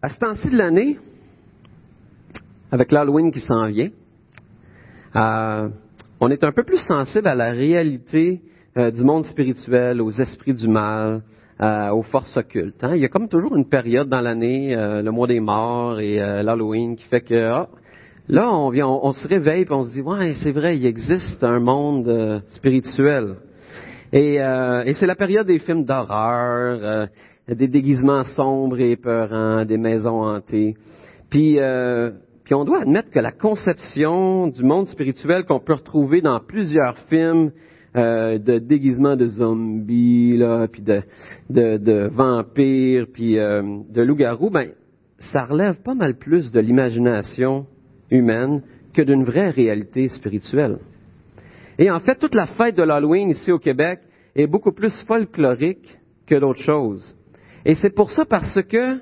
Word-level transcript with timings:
À 0.00 0.10
ce 0.10 0.18
temps-ci 0.20 0.48
de 0.48 0.56
l'année, 0.56 0.96
avec 2.70 2.92
l'Halloween 2.92 3.32
qui 3.32 3.40
s'en 3.40 3.66
vient, 3.66 3.90
euh, 5.16 5.68
on 6.20 6.30
est 6.30 6.44
un 6.44 6.52
peu 6.52 6.62
plus 6.62 6.78
sensible 6.78 7.26
à 7.26 7.34
la 7.34 7.50
réalité 7.50 8.40
euh, 8.76 8.92
du 8.92 9.02
monde 9.02 9.24
spirituel, 9.24 10.00
aux 10.00 10.12
esprits 10.12 10.54
du 10.54 10.68
mal, 10.68 11.22
euh, 11.60 11.90
aux 11.90 12.02
forces 12.02 12.36
occultes. 12.36 12.84
Hein. 12.84 12.94
Il 12.94 13.02
y 13.02 13.04
a 13.06 13.08
comme 13.08 13.28
toujours 13.28 13.56
une 13.56 13.68
période 13.68 14.08
dans 14.08 14.20
l'année, 14.20 14.72
le 14.76 15.10
mois 15.10 15.26
des 15.26 15.40
morts 15.40 15.98
et 15.98 16.18
l'Halloween, 16.18 16.94
qui 16.94 17.04
fait 17.08 17.22
que 17.22 17.34
ah, 17.34 17.68
là, 18.28 18.52
on, 18.52 18.70
vient, 18.70 18.86
on, 18.86 19.12
se 19.12 19.26
réveille 19.26 19.62
et 19.62 19.72
on 19.72 19.82
se 19.82 19.90
dit, 19.94 20.00
ouais, 20.00 20.34
c'est 20.44 20.52
vrai, 20.52 20.78
il 20.78 20.86
existe 20.86 21.42
un 21.42 21.58
monde 21.58 22.44
spirituel. 22.50 23.34
Et, 24.12 24.34
et 24.36 24.94
c'est 24.94 25.06
la 25.06 25.16
période 25.16 25.48
des 25.48 25.58
films 25.58 25.84
d'horreur, 25.84 27.08
des 27.48 27.68
déguisements 27.68 28.24
sombres 28.24 28.78
et 28.78 28.92
épeurants, 28.92 29.64
des 29.64 29.78
maisons 29.78 30.22
hantées. 30.22 30.74
Puis, 31.30 31.58
euh, 31.58 32.10
puis 32.44 32.54
on 32.54 32.64
doit 32.64 32.82
admettre 32.82 33.10
que 33.10 33.18
la 33.18 33.32
conception 33.32 34.48
du 34.48 34.64
monde 34.64 34.86
spirituel 34.88 35.44
qu'on 35.44 35.60
peut 35.60 35.74
retrouver 35.74 36.20
dans 36.20 36.40
plusieurs 36.40 36.98
films 37.10 37.52
euh, 37.96 38.38
de 38.38 38.58
déguisements 38.58 39.16
de 39.16 39.26
zombies, 39.26 40.36
là, 40.36 40.66
puis 40.68 40.82
de, 40.82 41.02
de, 41.48 41.78
de 41.78 42.08
vampires, 42.12 43.06
puis 43.12 43.38
euh, 43.38 43.62
de 43.88 44.02
loups-garous, 44.02 44.50
ben, 44.50 44.70
ça 45.32 45.42
relève 45.42 45.82
pas 45.82 45.94
mal 45.94 46.16
plus 46.16 46.52
de 46.52 46.60
l'imagination 46.60 47.66
humaine 48.10 48.62
que 48.94 49.02
d'une 49.02 49.24
vraie 49.24 49.50
réalité 49.50 50.08
spirituelle. 50.08 50.78
Et 51.78 51.90
en 51.90 52.00
fait, 52.00 52.16
toute 52.16 52.34
la 52.34 52.46
fête 52.46 52.76
de 52.76 52.82
l'Halloween 52.82 53.30
ici 53.30 53.52
au 53.52 53.58
Québec 53.58 54.00
est 54.34 54.46
beaucoup 54.46 54.72
plus 54.72 54.94
folklorique 55.06 55.98
que 56.26 56.34
d'autres 56.34 56.62
choses. 56.62 57.16
Et 57.64 57.74
c'est 57.74 57.94
pour 57.94 58.10
ça 58.10 58.24
parce 58.24 58.62
que 58.62 58.98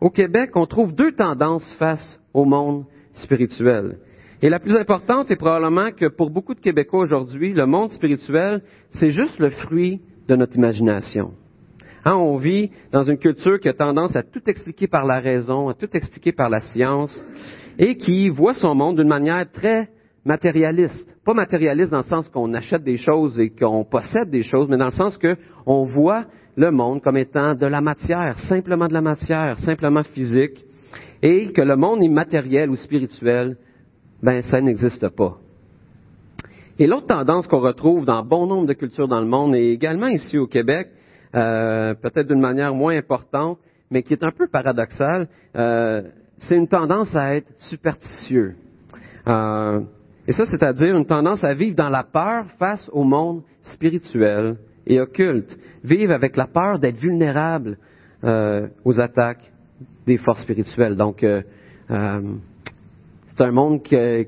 au 0.00 0.10
Québec, 0.10 0.50
on 0.54 0.66
trouve 0.66 0.94
deux 0.94 1.12
tendances 1.12 1.66
face 1.78 2.20
au 2.32 2.44
monde 2.44 2.84
spirituel. 3.14 3.98
Et 4.42 4.50
la 4.50 4.58
plus 4.58 4.76
importante 4.76 5.30
est 5.30 5.36
probablement 5.36 5.92
que 5.92 6.08
pour 6.08 6.30
beaucoup 6.30 6.54
de 6.54 6.60
Québécois 6.60 7.00
aujourd'hui, 7.00 7.54
le 7.54 7.66
monde 7.66 7.90
spirituel, 7.92 8.62
c'est 8.90 9.10
juste 9.10 9.38
le 9.38 9.50
fruit 9.50 10.02
de 10.28 10.36
notre 10.36 10.56
imagination. 10.56 11.32
Hein, 12.04 12.16
on 12.16 12.36
vit 12.36 12.70
dans 12.92 13.04
une 13.04 13.16
culture 13.16 13.58
qui 13.58 13.68
a 13.68 13.72
tendance 13.72 14.14
à 14.14 14.22
tout 14.22 14.42
expliquer 14.46 14.86
par 14.86 15.06
la 15.06 15.20
raison, 15.20 15.70
à 15.70 15.74
tout 15.74 15.88
expliquer 15.94 16.32
par 16.32 16.50
la 16.50 16.60
science, 16.60 17.24
et 17.78 17.96
qui 17.96 18.28
voit 18.28 18.52
son 18.52 18.74
monde 18.74 18.98
d'une 18.98 19.08
manière 19.08 19.50
très 19.50 19.88
matérialiste. 20.24 21.16
Pas 21.24 21.32
matérialiste 21.32 21.92
dans 21.92 21.98
le 21.98 22.02
sens 22.02 22.28
qu'on 22.28 22.52
achète 22.52 22.84
des 22.84 22.98
choses 22.98 23.40
et 23.40 23.48
qu'on 23.48 23.84
possède 23.84 24.28
des 24.28 24.42
choses, 24.42 24.68
mais 24.68 24.76
dans 24.76 24.86
le 24.86 24.90
sens 24.90 25.18
qu'on 25.18 25.84
voit 25.84 26.26
le 26.56 26.70
monde 26.70 27.02
comme 27.02 27.16
étant 27.16 27.54
de 27.54 27.66
la 27.66 27.80
matière, 27.80 28.38
simplement 28.48 28.86
de 28.86 28.94
la 28.94 29.00
matière, 29.00 29.58
simplement 29.58 30.02
physique, 30.02 30.64
et 31.22 31.52
que 31.52 31.62
le 31.62 31.76
monde 31.76 32.02
immatériel 32.02 32.70
ou 32.70 32.76
spirituel, 32.76 33.56
ben 34.22 34.42
ça 34.42 34.60
n'existe 34.60 35.08
pas. 35.08 35.38
Et 36.78 36.86
l'autre 36.86 37.06
tendance 37.06 37.46
qu'on 37.46 37.60
retrouve 37.60 38.04
dans 38.04 38.24
bon 38.24 38.46
nombre 38.46 38.66
de 38.66 38.72
cultures 38.72 39.08
dans 39.08 39.20
le 39.20 39.26
monde, 39.26 39.54
et 39.54 39.70
également 39.70 40.08
ici 40.08 40.38
au 40.38 40.46
Québec, 40.46 40.88
euh, 41.34 41.94
peut-être 41.94 42.28
d'une 42.28 42.40
manière 42.40 42.74
moins 42.74 42.96
importante, 42.96 43.58
mais 43.90 44.02
qui 44.02 44.12
est 44.12 44.24
un 44.24 44.32
peu 44.32 44.48
paradoxale, 44.48 45.28
euh, 45.56 46.02
c'est 46.38 46.56
une 46.56 46.68
tendance 46.68 47.14
à 47.14 47.36
être 47.36 47.48
superstitieux. 47.70 48.54
Euh, 49.26 49.80
et 50.26 50.32
ça, 50.32 50.46
c'est-à-dire 50.46 50.96
une 50.96 51.06
tendance 51.06 51.44
à 51.44 51.54
vivre 51.54 51.76
dans 51.76 51.88
la 51.90 52.02
peur 52.02 52.46
face 52.58 52.88
au 52.92 53.04
monde 53.04 53.42
spirituel 53.62 54.56
et 54.86 55.00
occulte, 55.00 55.56
vivent 55.82 56.10
avec 56.10 56.36
la 56.36 56.46
peur 56.46 56.78
d'être 56.78 56.96
vulnérables 56.96 57.78
euh, 58.24 58.68
aux 58.84 59.00
attaques 59.00 59.52
des 60.06 60.16
forces 60.18 60.42
spirituelles. 60.42 60.96
Donc, 60.96 61.22
euh, 61.22 61.42
euh, 61.90 62.20
c'est 63.28 63.42
un 63.42 63.50
monde 63.50 63.82
que, 63.82 64.22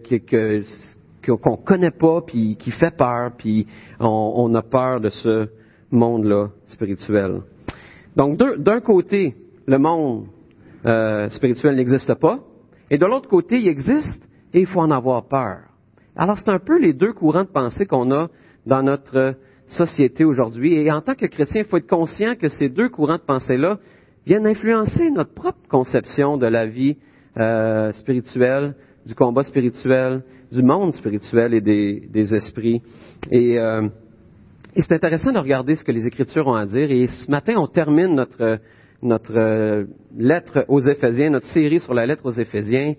qu'on 1.27 1.51
ne 1.53 1.65
connaît 1.65 1.91
pas, 1.91 2.21
puis 2.23 2.57
qui 2.57 2.71
fait 2.71 2.95
peur, 2.97 3.33
puis 3.37 3.67
on, 4.01 4.55
a 4.55 4.63
peur 4.63 5.01
de 5.01 5.11
ce 5.11 5.49
monde-là 5.91 6.49
spirituel. 6.67 7.41
Donc, 8.17 8.39
d'un 8.39 8.81
côté, 8.81 9.35
le 9.67 9.79
monde 9.79 10.27
spirituel 11.31 11.77
n'existe 11.77 12.15
pas, 12.15 12.41
et 12.91 12.99
de 12.99 13.07
l'autre 13.07 13.29
côté, 13.29 13.59
il 13.59 13.69
existe 13.69 14.29
et 14.53 14.61
il 14.61 14.67
faut 14.67 14.81
en 14.81 14.91
avoir 14.91 15.27
peur. 15.27 15.59
Alors, 16.17 16.39
c'est 16.39 16.51
un 16.51 16.59
peu 16.59 16.79
les 16.79 16.93
deux 16.93 17.13
courants 17.13 17.45
de 17.45 17.49
pensée 17.49 17.87
qu'on 17.87 18.11
a 18.11 18.29
dans 18.67 18.83
notre 18.83 19.37
société 19.69 20.25
aujourd'hui. 20.25 20.75
Et 20.75 20.91
en 20.91 21.01
tant 21.01 21.15
que 21.15 21.27
chrétien, 21.27 21.63
il 21.63 21.67
faut 21.67 21.77
être 21.77 21.89
conscient 21.89 22.35
que 22.35 22.49
ces 22.49 22.69
deux 22.69 22.89
courants 22.89 23.17
de 23.17 23.23
pensée-là 23.23 23.79
viennent 24.27 24.47
influencer 24.47 25.11
notre 25.11 25.33
propre 25.35 25.59
conception 25.69 26.37
de 26.37 26.47
la 26.47 26.67
vie 26.67 26.97
euh, 27.39 27.93
spirituelle, 27.93 28.75
du 29.05 29.15
combat 29.15 29.45
spirituel, 29.45 30.23
du 30.51 30.63
monde 30.63 30.95
spirituel 30.95 31.55
et 31.55 31.61
des, 31.61 32.35
esprits. 32.35 32.83
Et, 33.31 33.59
euh, 33.59 33.89
et 34.75 34.83
c'est 34.83 34.93
intéressant 34.93 35.33
de 35.33 35.39
regarder 35.39 35.77
ce 35.77 35.85
que 35.85 35.93
les 35.93 36.07
Écritures 36.07 36.47
ont 36.47 36.55
à 36.55 36.67
dire. 36.67 36.91
Et 36.91 37.07
ce 37.07 37.31
matin, 37.31 37.55
on 37.57 37.67
termine 37.67 38.15
notre, 38.15 38.59
notre 39.03 39.37
euh, 39.37 39.85
lettre 40.17 40.65
aux 40.69 40.81
Éphésiens, 40.81 41.31
notre 41.31 41.47
série 41.47 41.81
sur 41.81 41.95
la 41.95 42.07
lettre 42.07 42.27
aux 42.27 42.33
Éphésiens. 42.33 42.95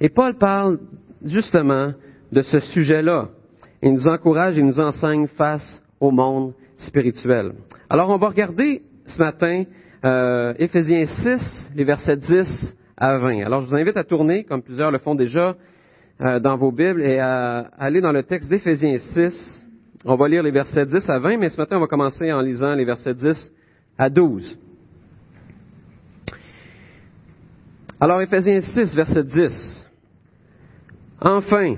Et 0.00 0.08
Paul 0.08 0.36
parle 0.38 0.78
justement 1.24 1.92
de 2.32 2.42
ce 2.42 2.60
sujet-là. 2.60 3.28
Il 3.82 3.92
nous 3.92 4.08
encourage 4.08 4.58
et 4.58 4.62
nous 4.62 4.80
enseigne 4.80 5.26
face 5.26 5.82
au 6.00 6.10
monde 6.10 6.54
spirituel. 6.78 7.52
Alors, 7.88 8.08
on 8.08 8.16
va 8.16 8.28
regarder 8.28 8.82
ce 9.06 9.18
matin 9.18 9.64
euh, 10.04 10.54
Éphésiens 10.58 11.06
6, 11.06 11.72
les 11.74 11.84
versets 11.84 12.16
10 12.16 12.76
à 12.96 13.18
20. 13.18 13.44
Alors, 13.44 13.60
je 13.60 13.66
vous 13.66 13.76
invite 13.76 13.96
à 13.96 14.04
tourner, 14.04 14.44
comme 14.44 14.62
plusieurs 14.62 14.90
le 14.90 14.98
font 14.98 15.14
déjà, 15.14 15.54
euh, 16.20 16.40
dans 16.40 16.56
vos 16.56 16.72
Bibles 16.72 17.02
et 17.02 17.18
à 17.18 17.70
aller 17.78 18.00
dans 18.00 18.12
le 18.12 18.22
texte 18.22 18.48
d'Éphésiens 18.48 18.96
6. 18.98 19.64
On 20.04 20.16
va 20.16 20.28
lire 20.28 20.42
les 20.42 20.50
versets 20.50 20.86
10 20.86 21.08
à 21.10 21.18
20, 21.18 21.36
mais 21.36 21.50
ce 21.50 21.58
matin, 21.58 21.76
on 21.76 21.80
va 21.80 21.86
commencer 21.86 22.32
en 22.32 22.40
lisant 22.40 22.74
les 22.74 22.84
versets 22.84 23.14
10 23.14 23.54
à 23.98 24.08
12. 24.08 24.58
Alors, 28.00 28.22
Éphésiens 28.22 28.60
6, 28.60 28.94
verset 28.94 29.24
10. 29.24 29.86
Enfin, 31.20 31.76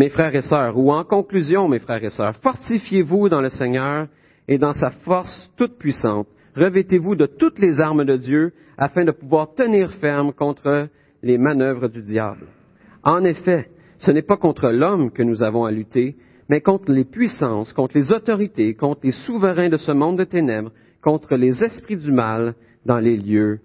mes 0.00 0.08
frères 0.08 0.34
et 0.34 0.40
sœurs, 0.40 0.78
ou 0.78 0.90
en 0.90 1.04
conclusion, 1.04 1.68
mes 1.68 1.78
frères 1.78 2.02
et 2.02 2.08
sœurs, 2.08 2.34
fortifiez-vous 2.36 3.28
dans 3.28 3.42
le 3.42 3.50
Seigneur 3.50 4.06
et 4.48 4.56
dans 4.56 4.72
sa 4.72 4.88
force 4.88 5.50
toute 5.58 5.76
puissante. 5.76 6.26
Revêtez-vous 6.56 7.16
de 7.16 7.26
toutes 7.26 7.58
les 7.58 7.78
armes 7.80 8.06
de 8.06 8.16
Dieu 8.16 8.54
afin 8.78 9.04
de 9.04 9.10
pouvoir 9.10 9.52
tenir 9.54 9.92
ferme 10.00 10.32
contre 10.32 10.88
les 11.22 11.36
manœuvres 11.36 11.88
du 11.88 12.00
diable. 12.00 12.46
En 13.04 13.24
effet, 13.24 13.68
ce 13.98 14.10
n'est 14.10 14.22
pas 14.22 14.38
contre 14.38 14.70
l'homme 14.70 15.10
que 15.10 15.22
nous 15.22 15.42
avons 15.42 15.66
à 15.66 15.70
lutter, 15.70 16.16
mais 16.48 16.62
contre 16.62 16.90
les 16.90 17.04
puissances, 17.04 17.70
contre 17.74 17.98
les 17.98 18.10
autorités, 18.10 18.72
contre 18.72 19.00
les 19.04 19.12
souverains 19.26 19.68
de 19.68 19.76
ce 19.76 19.92
monde 19.92 20.16
de 20.16 20.24
ténèbres, 20.24 20.72
contre 21.02 21.36
les 21.36 21.62
esprits 21.62 21.98
du 21.98 22.10
mal 22.10 22.54
dans 22.86 23.00
les 23.00 23.18
lieux 23.18 23.58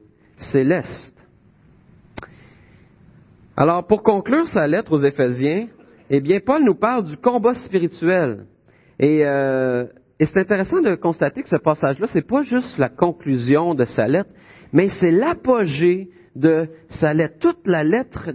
célestes. 0.52 1.26
Alors, 3.56 3.88
pour 3.88 4.04
conclure 4.04 4.50
sa 4.50 4.68
lettre 4.68 4.92
aux 4.92 5.06
Éphésiens, 5.06 5.68
eh 6.10 6.22
bien, 6.22 6.40
Paul 6.40 6.64
nous 6.64 6.76
parle 6.76 7.06
du 7.06 7.18
combat 7.18 7.56
spirituel. 7.56 8.46
Euh, 9.02 9.86
et, 10.20 10.26
c'est 10.26 10.40
intéressant 10.40 10.82
de 10.82 10.96
constater 10.96 11.42
que 11.42 11.50
ce 11.50 11.58
passage-là, 11.58 12.08
c'est 12.14 12.28
pas 12.28 12.44
juste 12.44 12.78
la 12.78 12.90
conclusion 12.90 13.74
de 13.74 13.86
sa 13.86 14.08
lettre, 14.08 14.30
mais 14.72 14.90
c'est 15.00 15.12
l'apogée 15.12 16.10
de 16.36 16.68
sa 16.90 17.14
lettre. 17.14 17.36
Toute 17.40 17.68
la 17.68 17.84
lettre 17.84 18.30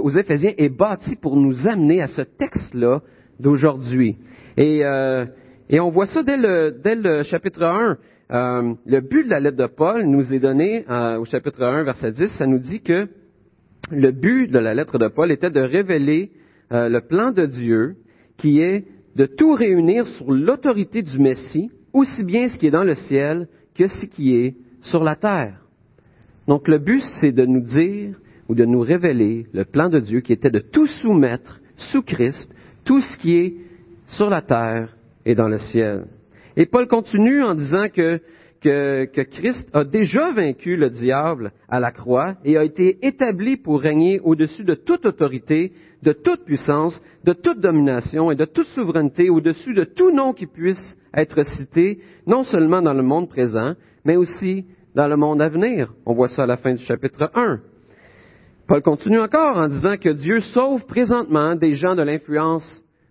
aux 0.00 0.10
Éphésiens 0.10 0.52
est 0.58 0.68
bâtie 0.68 1.16
pour 1.16 1.36
nous 1.36 1.66
amener 1.66 2.02
à 2.02 2.08
ce 2.08 2.22
texte-là 2.22 3.00
d'aujourd'hui. 3.40 4.16
Et, 4.56 4.84
euh, 4.84 5.24
on 5.72 5.90
voit 5.90 6.06
ça 6.06 6.22
dès 6.22 6.36
le, 6.36 7.22
chapitre 7.24 7.62
1. 7.62 7.96
Euh, 8.30 8.74
le 8.86 9.00
but 9.00 9.24
de 9.24 9.30
la 9.30 9.40
lettre 9.40 9.56
de 9.56 9.66
Paul 9.66 10.04
nous 10.04 10.32
est 10.32 10.40
donné 10.40 10.84
au 11.18 11.24
chapitre 11.24 11.62
1, 11.62 11.84
verset 11.84 12.12
10. 12.12 12.36
Ça 12.36 12.46
nous 12.46 12.58
dit 12.58 12.80
que 12.80 13.08
le 13.90 14.10
but 14.12 14.48
de 14.50 14.58
la 14.58 14.74
lettre 14.74 14.98
de 14.98 15.08
Paul 15.08 15.32
était 15.32 15.50
de 15.50 15.60
révéler 15.60 16.30
euh, 16.74 16.88
le 16.88 17.00
plan 17.00 17.30
de 17.30 17.46
Dieu 17.46 17.94
qui 18.36 18.60
est 18.60 18.84
de 19.14 19.26
tout 19.26 19.54
réunir 19.54 20.06
sur 20.08 20.32
l'autorité 20.32 21.02
du 21.02 21.18
Messie, 21.18 21.70
aussi 21.92 22.24
bien 22.24 22.48
ce 22.48 22.56
qui 22.56 22.66
est 22.66 22.72
dans 22.72 22.82
le 22.82 22.96
ciel 22.96 23.46
que 23.76 23.86
ce 23.86 24.06
qui 24.06 24.34
est 24.34 24.56
sur 24.82 25.04
la 25.04 25.14
terre. 25.14 25.60
Donc 26.48 26.66
le 26.66 26.78
but, 26.78 27.02
c'est 27.20 27.32
de 27.32 27.46
nous 27.46 27.60
dire 27.60 28.18
ou 28.48 28.54
de 28.54 28.64
nous 28.64 28.80
révéler 28.80 29.46
le 29.52 29.64
plan 29.64 29.88
de 29.88 30.00
Dieu 30.00 30.20
qui 30.20 30.32
était 30.32 30.50
de 30.50 30.58
tout 30.58 30.86
soumettre 30.86 31.60
sous 31.76 32.02
Christ, 32.02 32.52
tout 32.84 33.00
ce 33.00 33.16
qui 33.18 33.36
est 33.36 33.54
sur 34.08 34.28
la 34.28 34.42
terre 34.42 34.96
et 35.24 35.34
dans 35.34 35.48
le 35.48 35.58
ciel. 35.58 36.06
Et 36.56 36.66
Paul 36.66 36.88
continue 36.88 37.42
en 37.42 37.54
disant 37.54 37.86
que 37.88 38.20
que, 38.64 39.22
Christ 39.24 39.68
a 39.74 39.84
déjà 39.84 40.32
vaincu 40.32 40.76
le 40.76 40.88
diable 40.88 41.52
à 41.68 41.80
la 41.80 41.92
croix 41.92 42.36
et 42.44 42.56
a 42.56 42.64
été 42.64 43.06
établi 43.06 43.56
pour 43.56 43.80
régner 43.80 44.20
au-dessus 44.20 44.64
de 44.64 44.74
toute 44.74 45.04
autorité, 45.04 45.72
de 46.04 46.12
toute 46.12 46.44
puissance, 46.44 47.02
de 47.24 47.32
toute 47.32 47.60
domination 47.60 48.30
et 48.30 48.36
de 48.36 48.44
toute 48.44 48.66
souveraineté, 48.68 49.30
au-dessus 49.30 49.72
de 49.72 49.84
tout 49.84 50.10
nom 50.10 50.34
qui 50.34 50.46
puisse 50.46 50.96
être 51.16 51.42
cité, 51.56 52.00
non 52.26 52.44
seulement 52.44 52.82
dans 52.82 52.92
le 52.92 53.02
monde 53.02 53.28
présent, 53.28 53.72
mais 54.04 54.16
aussi 54.16 54.66
dans 54.94 55.08
le 55.08 55.16
monde 55.16 55.40
à 55.40 55.48
venir. 55.48 55.92
On 56.04 56.14
voit 56.14 56.28
ça 56.28 56.42
à 56.42 56.46
la 56.46 56.58
fin 56.58 56.74
du 56.74 56.84
chapitre 56.84 57.30
1. 57.34 57.60
Paul 58.68 58.82
continue 58.82 59.18
encore 59.18 59.56
en 59.56 59.68
disant 59.68 59.96
que 59.96 60.10
Dieu 60.10 60.40
sauve 60.40 60.86
présentement 60.86 61.54
des 61.54 61.74
gens 61.74 61.94
de 61.94 62.02
l'influence 62.02 62.66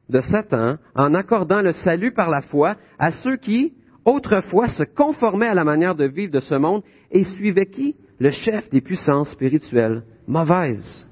de 0.10 0.22
Satan 0.22 0.78
en 0.96 1.14
accordant 1.16 1.62
le 1.62 1.72
salut 1.72 2.14
par 2.14 2.30
la 2.30 2.42
foi 2.42 2.76
à 3.00 3.12
ceux 3.12 3.38
qui, 3.38 3.74
autrefois, 4.06 4.68
se 4.68 4.84
conformaient 4.84 5.48
à 5.48 5.54
la 5.54 5.64
manière 5.64 5.96
de 5.96 6.06
vivre 6.06 6.34
de 6.34 6.40
ce 6.40 6.56
monde 6.56 6.84
et 7.12 7.24
suivaient 7.24 7.66
qui? 7.66 7.96
Le 8.20 8.30
chef 8.30 8.70
des 8.70 8.82
puissances 8.82 9.32
spirituelles 9.32 10.04
mauvaises. 10.28 11.08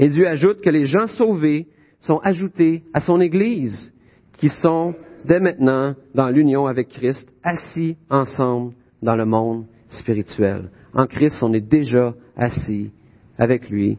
Et 0.00 0.08
Dieu 0.08 0.26
ajoute 0.26 0.62
que 0.62 0.70
les 0.70 0.86
gens 0.86 1.06
sauvés 1.06 1.66
sont 2.00 2.18
ajoutés 2.24 2.82
à 2.94 3.00
son 3.00 3.20
Église, 3.20 3.92
qui 4.38 4.48
sont 4.48 4.94
dès 5.26 5.40
maintenant 5.40 5.94
dans 6.14 6.30
l'union 6.30 6.66
avec 6.66 6.88
Christ, 6.88 7.28
assis 7.44 7.98
ensemble 8.08 8.72
dans 9.02 9.14
le 9.14 9.26
monde 9.26 9.66
spirituel. 9.90 10.70
En 10.94 11.06
Christ, 11.06 11.36
on 11.42 11.52
est 11.52 11.60
déjà 11.60 12.14
assis 12.34 12.90
avec 13.38 13.68
lui 13.68 13.98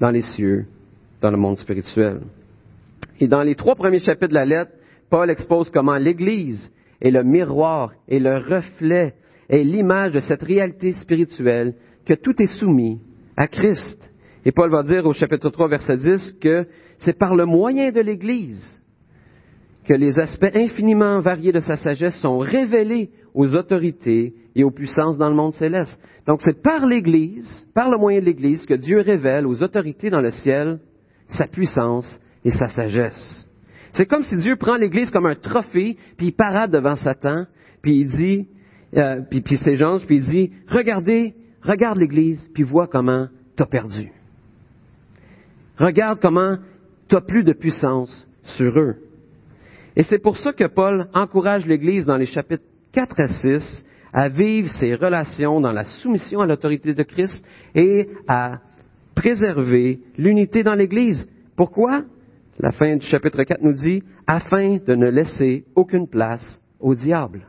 dans 0.00 0.12
les 0.12 0.22
cieux, 0.22 0.66
dans 1.20 1.32
le 1.32 1.36
monde 1.36 1.58
spirituel. 1.58 2.20
Et 3.18 3.26
dans 3.26 3.42
les 3.42 3.56
trois 3.56 3.74
premiers 3.74 3.98
chapitres 3.98 4.28
de 4.28 4.34
la 4.34 4.44
lettre, 4.44 4.70
Paul 5.10 5.30
expose 5.30 5.68
comment 5.70 5.96
l'Église 5.96 6.72
est 7.00 7.10
le 7.10 7.24
miroir 7.24 7.92
et 8.06 8.20
le 8.20 8.36
reflet 8.36 9.14
et 9.50 9.64
l'image 9.64 10.12
de 10.12 10.20
cette 10.20 10.44
réalité 10.44 10.92
spirituelle 10.92 11.74
que 12.06 12.14
tout 12.14 12.40
est 12.40 12.56
soumis 12.56 13.00
à 13.36 13.48
Christ. 13.48 14.13
Et 14.44 14.52
Paul 14.52 14.70
va 14.70 14.82
dire 14.82 15.06
au 15.06 15.12
chapitre 15.12 15.48
3, 15.48 15.68
verset 15.68 15.96
10 15.96 16.36
que 16.40 16.66
c'est 16.98 17.18
par 17.18 17.34
le 17.34 17.46
moyen 17.46 17.90
de 17.90 18.00
l'Église 18.00 18.80
que 19.84 19.94
les 19.94 20.18
aspects 20.18 20.54
infiniment 20.54 21.20
variés 21.20 21.52
de 21.52 21.60
sa 21.60 21.76
sagesse 21.76 22.16
sont 22.20 22.38
révélés 22.38 23.10
aux 23.34 23.54
autorités 23.54 24.32
et 24.54 24.64
aux 24.64 24.70
puissances 24.70 25.18
dans 25.18 25.28
le 25.28 25.34
monde 25.34 25.54
céleste. 25.54 26.00
Donc 26.26 26.40
c'est 26.42 26.62
par 26.62 26.86
l'Église, 26.86 27.66
par 27.74 27.90
le 27.90 27.98
moyen 27.98 28.20
de 28.20 28.24
l'Église, 28.24 28.64
que 28.64 28.74
Dieu 28.74 29.00
révèle 29.00 29.46
aux 29.46 29.62
autorités 29.62 30.10
dans 30.10 30.20
le 30.20 30.30
ciel 30.30 30.78
sa 31.26 31.46
puissance 31.46 32.20
et 32.44 32.50
sa 32.50 32.68
sagesse. 32.68 33.48
C'est 33.92 34.06
comme 34.06 34.22
si 34.22 34.36
Dieu 34.36 34.56
prend 34.56 34.76
l'Église 34.76 35.10
comme 35.10 35.26
un 35.26 35.34
trophée, 35.34 35.96
puis 36.16 36.28
il 36.28 36.32
parade 36.32 36.70
devant 36.70 36.96
Satan, 36.96 37.46
puis 37.82 38.00
il 38.00 38.06
dit, 38.06 38.48
euh, 38.96 39.20
puis, 39.30 39.40
puis 39.40 39.58
ses 39.58 39.74
gens, 39.74 39.98
puis 39.98 40.16
il 40.16 40.22
dit, 40.22 40.50
regardez, 40.68 41.34
regarde 41.62 41.98
l'Église, 41.98 42.48
puis 42.54 42.62
vois 42.62 42.88
comment 42.88 43.28
t'as 43.56 43.66
perdu. 43.66 44.10
Regarde 45.78 46.20
comment 46.20 46.56
t'as 47.08 47.20
plus 47.20 47.44
de 47.44 47.52
puissance 47.52 48.26
sur 48.42 48.78
eux. 48.78 48.96
Et 49.96 50.02
c'est 50.02 50.18
pour 50.18 50.36
ça 50.36 50.52
que 50.52 50.64
Paul 50.64 51.08
encourage 51.14 51.66
l'Église 51.66 52.04
dans 52.04 52.16
les 52.16 52.26
chapitres 52.26 52.64
4 52.92 53.20
à 53.20 53.28
6 53.28 53.86
à 54.12 54.28
vivre 54.28 54.68
ses 54.78 54.94
relations 54.94 55.60
dans 55.60 55.72
la 55.72 55.84
soumission 55.84 56.40
à 56.40 56.46
l'autorité 56.46 56.94
de 56.94 57.02
Christ 57.02 57.44
et 57.74 58.08
à 58.28 58.60
préserver 59.14 60.00
l'unité 60.16 60.62
dans 60.62 60.74
l'Église. 60.74 61.28
Pourquoi? 61.56 62.02
La 62.60 62.70
fin 62.70 62.96
du 62.96 63.06
chapitre 63.06 63.42
4 63.42 63.62
nous 63.62 63.72
dit, 63.72 64.02
afin 64.26 64.76
de 64.76 64.94
ne 64.94 65.10
laisser 65.10 65.64
aucune 65.74 66.08
place 66.08 66.60
au 66.78 66.94
diable. 66.94 67.46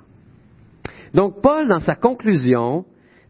Donc 1.14 1.42
Paul, 1.42 1.68
dans 1.68 1.80
sa 1.80 1.96
conclusion, 1.96 2.86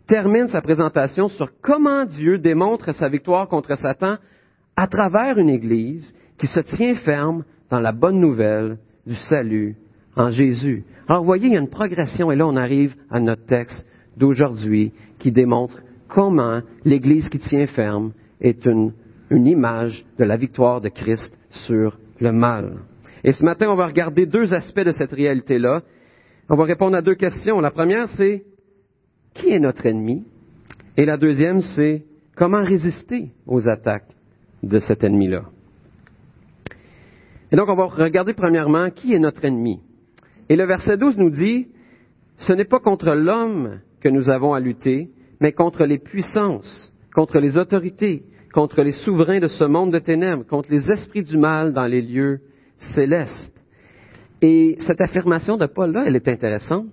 termine 0.07 0.47
sa 0.47 0.61
présentation 0.61 1.27
sur 1.27 1.49
comment 1.61 2.05
Dieu 2.05 2.37
démontre 2.37 2.93
sa 2.93 3.09
victoire 3.09 3.49
contre 3.49 3.75
Satan 3.75 4.17
à 4.75 4.87
travers 4.87 5.37
une 5.37 5.49
Église 5.49 6.15
qui 6.37 6.47
se 6.47 6.59
tient 6.59 6.95
ferme 6.95 7.43
dans 7.69 7.79
la 7.79 7.91
bonne 7.91 8.19
nouvelle 8.19 8.77
du 9.05 9.15
salut 9.15 9.75
en 10.15 10.29
Jésus. 10.29 10.83
Alors, 11.07 11.21
vous 11.21 11.27
voyez, 11.27 11.47
il 11.47 11.53
y 11.53 11.57
a 11.57 11.61
une 11.61 11.69
progression, 11.69 12.31
et 12.31 12.35
là, 12.35 12.47
on 12.47 12.55
arrive 12.55 12.95
à 13.09 13.19
notre 13.19 13.45
texte 13.45 13.85
d'aujourd'hui 14.17 14.91
qui 15.19 15.31
démontre 15.31 15.81
comment 16.07 16.61
l'Église 16.83 17.29
qui 17.29 17.39
tient 17.39 17.67
ferme 17.67 18.13
est 18.41 18.65
une, 18.65 18.93
une 19.29 19.47
image 19.47 20.05
de 20.17 20.23
la 20.23 20.37
victoire 20.37 20.81
de 20.81 20.89
Christ 20.89 21.31
sur 21.67 21.97
le 22.19 22.31
mal. 22.31 22.79
Et 23.23 23.31
ce 23.31 23.43
matin, 23.43 23.69
on 23.69 23.75
va 23.75 23.87
regarder 23.87 24.25
deux 24.25 24.53
aspects 24.53 24.81
de 24.81 24.91
cette 24.91 25.11
réalité-là. 25.11 25.81
On 26.49 26.55
va 26.55 26.63
répondre 26.65 26.95
à 26.95 27.01
deux 27.01 27.15
questions. 27.15 27.59
La 27.59 27.71
première, 27.71 28.07
c'est 28.09 28.43
qui 29.33 29.49
est 29.49 29.59
notre 29.59 29.85
ennemi? 29.85 30.23
Et 30.95 31.05
la 31.05 31.17
deuxième, 31.17 31.61
c'est 31.61 32.05
comment 32.35 32.63
résister 32.63 33.31
aux 33.47 33.67
attaques 33.67 34.14
de 34.65 34.79
cet 34.79 35.03
ennemi-là. 35.03 35.43
Et 37.51 37.55
donc, 37.55 37.69
on 37.69 37.75
va 37.75 37.85
regarder 37.85 38.33
premièrement 38.33 38.89
qui 38.89 39.13
est 39.13 39.19
notre 39.19 39.45
ennemi. 39.45 39.79
Et 40.49 40.55
le 40.55 40.65
verset 40.65 40.97
12 40.97 41.17
nous 41.17 41.29
dit, 41.29 41.67
ce 42.37 42.53
n'est 42.53 42.65
pas 42.65 42.79
contre 42.79 43.11
l'homme 43.11 43.79
que 44.01 44.09
nous 44.09 44.29
avons 44.29 44.53
à 44.53 44.59
lutter, 44.59 45.09
mais 45.39 45.51
contre 45.51 45.85
les 45.85 45.99
puissances, 45.99 46.91
contre 47.13 47.39
les 47.39 47.55
autorités, 47.57 48.23
contre 48.53 48.81
les 48.81 48.91
souverains 48.91 49.39
de 49.39 49.47
ce 49.47 49.63
monde 49.63 49.93
de 49.93 49.99
ténèbres, 49.99 50.45
contre 50.45 50.71
les 50.71 50.89
esprits 50.89 51.23
du 51.23 51.37
mal 51.37 51.73
dans 51.73 51.85
les 51.85 52.01
lieux 52.01 52.39
célestes. 52.95 53.53
Et 54.41 54.77
cette 54.81 55.01
affirmation 55.01 55.57
de 55.57 55.65
Paul-là, 55.65 56.03
elle 56.07 56.15
est 56.15 56.27
intéressante 56.27 56.87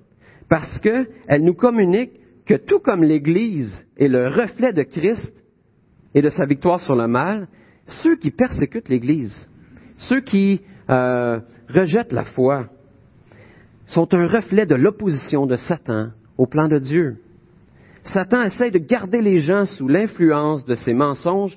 parce 0.48 0.80
qu'elle 0.80 1.42
nous 1.42 1.54
communique 1.54 2.12
que 2.46 2.54
tout 2.54 2.80
comme 2.80 3.02
l'Église 3.02 3.86
est 3.96 4.08
le 4.08 4.28
reflet 4.28 4.72
de 4.72 4.82
Christ 4.82 5.34
et 6.14 6.22
de 6.22 6.28
sa 6.28 6.44
victoire 6.44 6.80
sur 6.80 6.94
le 6.94 7.06
mal, 7.06 7.48
ceux 8.02 8.16
qui 8.16 8.30
persécutent 8.30 8.88
l'Église, 8.88 9.48
ceux 9.98 10.20
qui 10.20 10.60
euh, 10.90 11.40
rejettent 11.68 12.12
la 12.12 12.24
foi, 12.24 12.66
sont 13.86 14.12
un 14.14 14.26
reflet 14.26 14.66
de 14.66 14.74
l'opposition 14.74 15.46
de 15.46 15.56
Satan 15.56 16.10
au 16.38 16.46
plan 16.46 16.68
de 16.68 16.78
Dieu. 16.78 17.16
Satan 18.04 18.42
essaie 18.42 18.70
de 18.70 18.78
garder 18.78 19.20
les 19.20 19.38
gens 19.38 19.66
sous 19.66 19.86
l'influence 19.86 20.64
de 20.64 20.74
ses 20.74 20.94
mensonges 20.94 21.56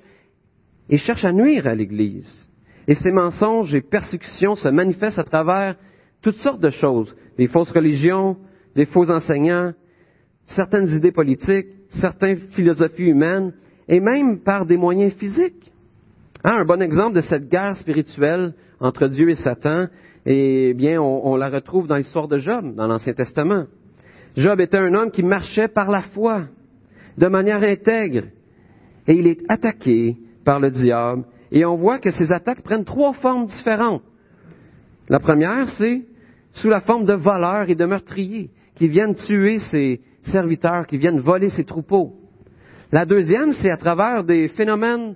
et 0.90 0.98
cherche 0.98 1.26
à 1.26 1.32
nuire 1.32 1.66
à 1.66 1.76
l'Église. 1.76 2.48
Et 2.88 2.94
ces 2.94 3.12
mensonges 3.12 3.74
et 3.74 3.82
persécutions 3.82 4.56
se 4.56 4.70
manifestent 4.70 5.20
à 5.20 5.24
travers 5.24 5.76
toutes 6.22 6.38
sortes 6.38 6.62
de 6.62 6.70
choses, 6.70 7.16
des 7.38 7.48
fausses 7.48 7.72
religions, 7.72 8.38
des 8.76 8.86
faux 8.86 9.10
enseignants, 9.10 9.74
certaines 10.48 10.90
idées 10.90 11.12
politiques, 11.12 11.68
certaines 11.90 12.38
philosophies 12.52 13.04
humaines, 13.04 13.54
et 13.88 14.00
même 14.00 14.42
par 14.42 14.66
des 14.66 14.78
moyens 14.78 15.14
physiques. 15.14 15.72
Hein, 16.44 16.58
un 16.60 16.66
bon 16.66 16.82
exemple 16.82 17.16
de 17.16 17.22
cette 17.22 17.50
guerre 17.50 17.76
spirituelle 17.78 18.54
entre 18.80 19.08
Dieu 19.08 19.30
et 19.30 19.36
Satan, 19.36 19.88
eh 20.26 20.74
bien, 20.74 21.02
on, 21.02 21.28
on 21.28 21.36
la 21.36 21.50
retrouve 21.50 21.88
dans 21.88 21.96
l'histoire 21.96 22.28
de 22.28 22.38
Job, 22.38 22.76
dans 22.76 22.88
l'Ancien 22.88 23.14
Testament. 23.14 23.66
Job 24.36 24.60
était 24.60 24.78
un 24.78 24.94
homme 24.94 25.12
qui 25.12 25.24
marchait 25.24 25.68
par 25.68 25.90
la 25.90 26.02
foi, 26.02 26.44
de 27.18 27.28
manière 27.28 27.64
intègre, 27.64 28.26
et 29.08 29.14
il 29.14 29.28
est 29.28 29.40
attaqué 29.48 30.18
par 30.44 30.60
le 30.60 30.72
diable, 30.72 31.24
et 31.52 31.64
on 31.66 31.78
voit 31.78 32.00
que 32.00 32.12
ces 32.12 32.32
attaques 32.34 32.64
prennent 32.64 32.86
trois 32.86 33.14
formes 33.14 33.46
différentes. 33.46 34.04
La 35.08 35.20
première, 35.20 35.70
c'est 35.70 36.02
sous 36.54 36.70
la 36.70 36.82
forme 36.82 37.06
de 37.06 37.14
voleurs 37.14 37.70
et 37.70 37.76
de 37.76 37.86
meurtriers 37.86 38.50
qui 38.76 38.88
viennent 38.88 39.16
tuer 39.16 39.60
ses 39.60 40.02
serviteurs, 40.24 40.86
qui 40.88 40.98
viennent 40.98 41.20
voler 41.20 41.50
ses 41.50 41.64
troupeaux. 41.64 42.14
La 42.92 43.06
deuxième, 43.06 43.52
c'est 43.54 43.70
à 43.70 43.78
travers 43.78 44.24
des 44.24 44.48
phénomènes 44.50 45.16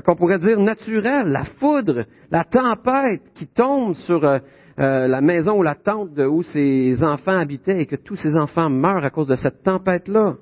qu'on 0.00 0.16
pourrait 0.16 0.38
dire 0.38 0.58
naturels, 0.58 1.28
la 1.28 1.44
foudre, 1.44 2.04
la 2.30 2.44
tempête 2.44 3.22
qui 3.34 3.46
tombe 3.46 3.94
sur 3.94 4.24
euh, 4.24 4.38
euh, 4.78 5.06
la 5.06 5.20
maison 5.20 5.58
ou 5.58 5.62
la 5.62 5.74
tente 5.74 6.18
où 6.18 6.42
ses 6.42 7.02
enfants 7.02 7.38
habitaient 7.38 7.82
et 7.82 7.86
que 7.86 7.96
tous 7.96 8.16
ces 8.16 8.34
enfants 8.36 8.70
meurent 8.70 9.04
à 9.04 9.10
cause 9.10 9.26
de 9.26 9.34
cette 9.34 9.62
tempête-là. 9.62 10.36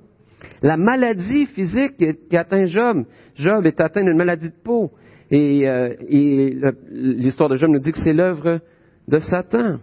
La 0.61 0.77
maladie 0.77 1.45
physique 1.47 1.97
qui 1.97 2.37
atteint 2.37 2.65
Job. 2.65 3.03
Job 3.35 3.65
est 3.65 3.79
atteint 3.81 4.03
d'une 4.03 4.17
maladie 4.17 4.49
de 4.49 4.63
peau. 4.63 4.91
Et, 5.29 5.61
et 5.61 6.57
l'histoire 6.89 7.47
de 7.47 7.55
Job 7.55 7.69
nous 7.69 7.79
dit 7.79 7.91
que 7.91 7.99
c'est 8.03 8.13
l'œuvre 8.13 8.59
de 9.07 9.19
Satan. 9.19 9.77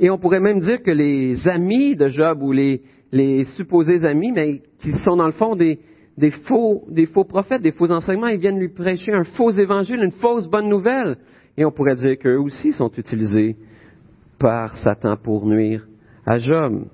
Et 0.00 0.08
on 0.10 0.18
pourrait 0.18 0.40
même 0.40 0.60
dire 0.60 0.82
que 0.82 0.90
les 0.90 1.36
amis 1.48 1.96
de 1.96 2.08
Job 2.08 2.42
ou 2.42 2.52
les 2.52 3.44
supposés 3.56 4.04
amis, 4.06 4.32
mais 4.32 4.62
qui 4.80 4.92
sont 5.04 5.16
dans 5.16 5.26
le 5.26 5.32
fond 5.32 5.54
des, 5.54 5.78
des, 6.20 6.30
faux, 7.06 7.24
prophètes, 7.24 7.62
des 7.62 7.72
faux 7.72 7.90
enseignements, 7.90 8.28
ils 8.28 8.38
viennent 8.38 8.58
lui 8.58 8.68
prêcher 8.68 9.12
un 9.12 9.24
faux 9.24 9.50
évangile, 9.50 10.02
une 10.02 10.12
fausse 10.12 10.46
bonne 10.46 10.68
nouvelle. 10.68 11.16
Et 11.56 11.64
on 11.64 11.72
pourrait 11.72 11.96
dire 11.96 12.18
qu'eux 12.18 12.38
aussi 12.38 12.72
sont 12.72 12.90
utilisés 12.96 13.56
par 14.38 14.76
Satan 14.76 15.16
pour 15.16 15.46
nuire 15.46 15.86
à 16.26 16.36
Job. 16.36 16.84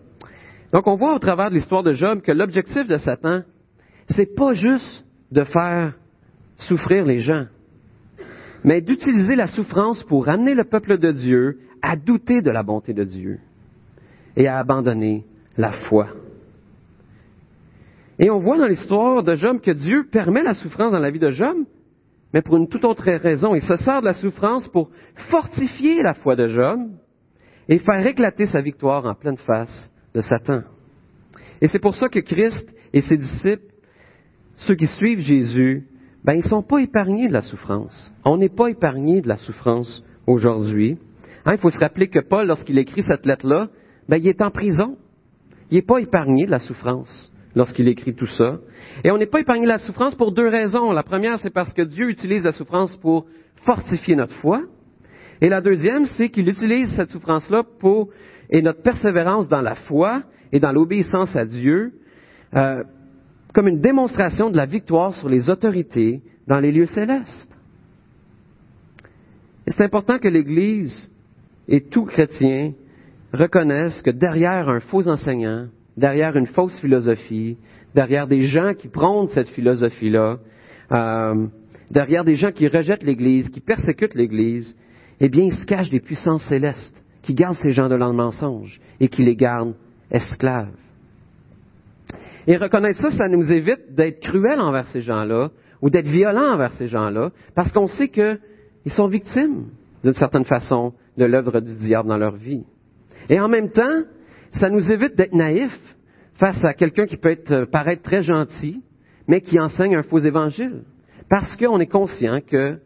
Donc 0.73 0.87
on 0.87 0.95
voit 0.95 1.15
au 1.15 1.19
travers 1.19 1.51
de 1.51 1.55
l'histoire 1.55 1.83
de 1.83 1.93
Job 1.93 2.21
que 2.23 2.33
l'objectif 2.33 2.87
de 2.87 2.97
Satan, 2.97 3.43
c'est 4.09 4.35
pas 4.35 4.53
juste 4.53 5.05
de 5.31 5.45
faire 5.45 5.95
souffrir 6.57 7.05
les 7.05 7.19
gens, 7.19 7.47
mais 8.65 8.81
d'utiliser 8.81 9.35
la 9.35 9.47
souffrance 9.47 10.03
pour 10.05 10.29
amener 10.29 10.55
le 10.55 10.65
peuple 10.65 10.99
de 10.99 11.13
Dieu 11.13 11.59
à 11.83 11.97
douter 11.97 12.41
de 12.41 12.51
la 12.51 12.63
bonté 12.63 12.95
de 12.95 13.05
Dieu 13.05 13.39
et 14.37 14.49
à 14.49 14.59
abandonner 14.59 15.25
la 15.57 15.73
foi. 15.73 16.09
Et 18.19 18.31
on 18.31 18.41
voit 18.41 18.57
dans 18.57 18.67
l'histoire 18.67 19.23
de 19.23 19.35
Job 19.35 19.61
que 19.61 19.71
Dieu 19.71 20.07
permet 20.11 20.43
la 20.43 20.55
souffrance 20.55 20.93
dans 20.93 20.99
la 20.99 21.11
vie 21.11 21.19
de 21.19 21.31
Job, 21.31 21.57
mais 22.33 22.43
pour 22.43 22.57
une 22.57 22.69
toute 22.69 22.85
autre 22.85 23.05
raison. 23.05 23.55
Il 23.55 23.63
se 23.63 23.77
sert 23.77 24.01
de 24.01 24.07
la 24.07 24.15
souffrance 24.15 24.67
pour 24.69 24.91
fortifier 25.31 26.03
la 26.03 26.15
foi 26.15 26.35
de 26.35 26.49
Job 26.49 26.81
et 27.69 27.79
faire 27.79 28.07
éclater 28.07 28.47
sa 28.47 28.61
victoire 28.61 29.05
en 29.05 29.15
pleine 29.15 29.37
face 29.37 29.93
de 30.15 30.23
Satan. 30.23 30.63
Et 31.61 31.69
c'est 31.69 31.79
pour 31.79 31.95
ça 31.95 32.09
que 32.09 32.21
Christ 32.21 32.67
et 32.93 33.03
ses 33.03 33.17
disciples, 33.17 33.73
ceux 34.57 34.75
qui 34.75 34.87
suivent 34.87 35.21
Jésus, 35.21 35.87
ben, 36.25 36.35
ils 36.35 36.45
ne 36.45 36.49
sont 36.49 36.63
pas 36.63 36.79
épargnés 36.79 37.29
de 37.29 37.33
la 37.33 37.43
souffrance. 37.43 38.13
On 38.25 38.39
n'est 38.39 38.49
pas 38.49 38.69
épargnés 38.69 39.21
de 39.21 39.29
la 39.29 39.37
souffrance 39.37 40.03
aujourd'hui. 40.27 40.99
Hein, 41.45 41.53
il 41.53 41.59
faut 41.59 41.71
se 41.71 41.79
rappeler 41.79 42.09
que 42.09 42.21
Paul, 42.21 42.47
lorsqu'il 42.47 42.79
écrit 42.79 43.03
cette 43.03 43.27
lettre-là, 43.27 43.69
ben, 44.09 44.17
il 44.17 44.27
est 44.27 44.43
en 44.43 44.51
prison. 44.51 44.97
Il 45.71 45.77
n'est 45.77 45.83
pas 45.83 45.99
épargné 45.99 46.47
de 46.47 46.51
la 46.51 46.61
souffrance 46.61 47.31
lorsqu'il 47.57 47.89
écrit 47.89 48.15
tout 48.15 48.27
ça. 48.27 48.59
Et 49.03 49.11
on 49.11 49.19
n'est 49.19 49.27
pas 49.27 49.41
épargné 49.41 49.65
de 49.65 49.71
la 49.71 49.79
souffrance 49.79 50.15
pour 50.15 50.31
deux 50.31 50.47
raisons. 50.47 50.93
La 50.93 51.03
première, 51.03 51.39
c'est 51.39 51.51
parce 51.51 51.73
que 51.73 51.83
Dieu 51.83 52.11
utilise 52.11 52.45
la 52.45 52.53
souffrance 52.53 52.95
pour 52.99 53.27
fortifier 53.65 54.15
notre 54.15 54.35
foi. 54.35 54.63
Et 55.41 55.49
la 55.49 55.63
deuxième, 55.63 56.05
c'est 56.05 56.29
qu'il 56.29 56.49
utilise 56.49 56.95
cette 56.95 57.11
souffrance-là 57.11 57.65
pour, 57.81 58.11
et 58.51 58.63
notre 58.63 58.83
persévérance 58.83 59.49
dans 59.49 59.63
la 59.63 59.75
foi 59.75 60.23
et 60.53 60.61
dans 60.61 60.71
l'obéissance 60.71 61.35
à 61.35 61.47
Dieu, 61.47 61.93
euh, 62.55 62.85
comme 63.55 63.69
une 63.69 63.81
démonstration 63.81 64.51
de 64.51 64.57
la 64.57 64.67
victoire 64.67 65.15
sur 65.15 65.29
les 65.29 65.49
autorités 65.49 66.21
dans 66.47 66.61
les 66.61 66.73
lieux 66.73 66.87
célestes. 66.87 67.51
Et 69.67 69.73
c'est 69.73 69.85
important 69.85 70.19
que 70.19 70.29
l'Église 70.29 71.11
et 71.69 71.81
tout 71.81 72.05
chrétien 72.05 72.73
reconnaissent 73.33 74.03
que 74.03 74.11
derrière 74.11 74.69
un 74.69 74.81
faux 74.81 75.09
enseignant, 75.09 75.67
derrière 75.97 76.37
une 76.37 76.47
fausse 76.47 76.79
philosophie, 76.81 77.57
derrière 77.95 78.27
des 78.27 78.43
gens 78.43 78.75
qui 78.75 78.89
prônent 78.89 79.29
cette 79.29 79.49
philosophie-là, 79.49 80.39
euh, 80.93 81.47
derrière 81.91 82.25
des 82.25 82.35
gens 82.35 82.53
qui 82.53 82.69
rejettent 82.69 83.03
l'Église, 83.03 83.49
qui 83.49 83.61
persécutent 83.61 84.15
l'Église, 84.15 84.77
eh 85.21 85.29
bien, 85.29 85.45
il 85.45 85.55
se 85.55 85.65
cache 85.65 85.89
des 85.91 86.01
puissances 86.01 86.47
célestes 86.49 87.03
qui 87.23 87.35
gardent 87.35 87.57
ces 87.63 87.71
gens 87.71 87.89
de 87.89 87.95
le 87.95 88.13
mensonge 88.13 88.81
et 89.01 89.09
qui 89.09 89.25
les 89.25 89.35
gardent 89.35 89.75
esclaves. 90.11 90.75
Et 92.47 92.57
reconnaître 92.57 93.01
ça, 93.01 93.11
ça 93.11 93.29
nous 93.29 93.51
évite 93.51 93.95
d'être 93.95 94.21
cruels 94.21 94.61
envers 94.61 94.87
ces 94.89 95.01
gens-là 95.01 95.51
ou 95.83 95.91
d'être 95.91 96.07
violents 96.07 96.55
envers 96.55 96.73
ces 96.75 96.87
gens-là, 96.87 97.31
parce 97.55 97.73
qu'on 97.73 97.87
sait 97.87 98.09
qu'ils 98.09 98.93
sont 98.93 99.09
victimes, 99.09 99.67
d'une 100.05 100.15
certaine 100.15 100.45
façon, 100.45 100.93
de 101.17 101.25
l'œuvre 101.25 101.61
du 101.61 101.75
diable 101.75 102.09
dans 102.09 102.17
leur 102.17 102.37
vie. 102.37 102.65
Et 103.29 103.41
en 103.41 103.49
même 103.49 103.71
temps, 103.71 104.05
ça 104.59 104.71
nous 104.71 104.91
évite 104.91 105.17
d'être 105.17 105.35
naïfs 105.35 105.97
face 106.35 106.63
à 106.65 106.75
quelqu'un 106.75 107.07
qui 107.07 107.17
peut 107.17 107.31
être, 107.31 107.53
euh, 107.53 107.67
paraître 107.67 108.03
très 108.03 108.23
gentil, 108.23 108.83
mais 109.27 109.41
qui 109.41 109.59
enseigne 109.59 109.97
un 109.97 110.03
faux 110.03 110.19
évangile. 110.19 110.83
Parce 111.29 111.57
qu'on 111.57 111.81
est 111.81 111.87
conscient 111.87 112.41
que 112.41 112.79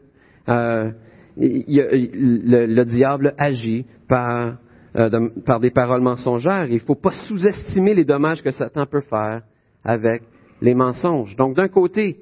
euh, 0.48 0.90
le, 1.36 2.84
diable 2.84 3.34
agit 3.38 3.86
par, 4.08 4.58
euh, 4.96 5.28
par 5.44 5.60
des 5.60 5.70
paroles 5.70 6.00
mensongères. 6.00 6.66
Il 6.68 6.74
ne 6.74 6.78
faut 6.80 6.94
pas 6.94 7.12
sous-estimer 7.28 7.94
les 7.94 8.04
dommages 8.04 8.42
que 8.42 8.50
Satan 8.50 8.86
peut 8.86 9.02
faire 9.02 9.42
avec 9.84 10.22
les 10.60 10.74
mensonges. 10.74 11.36
Donc, 11.36 11.56
d'un 11.56 11.68
côté, 11.68 12.18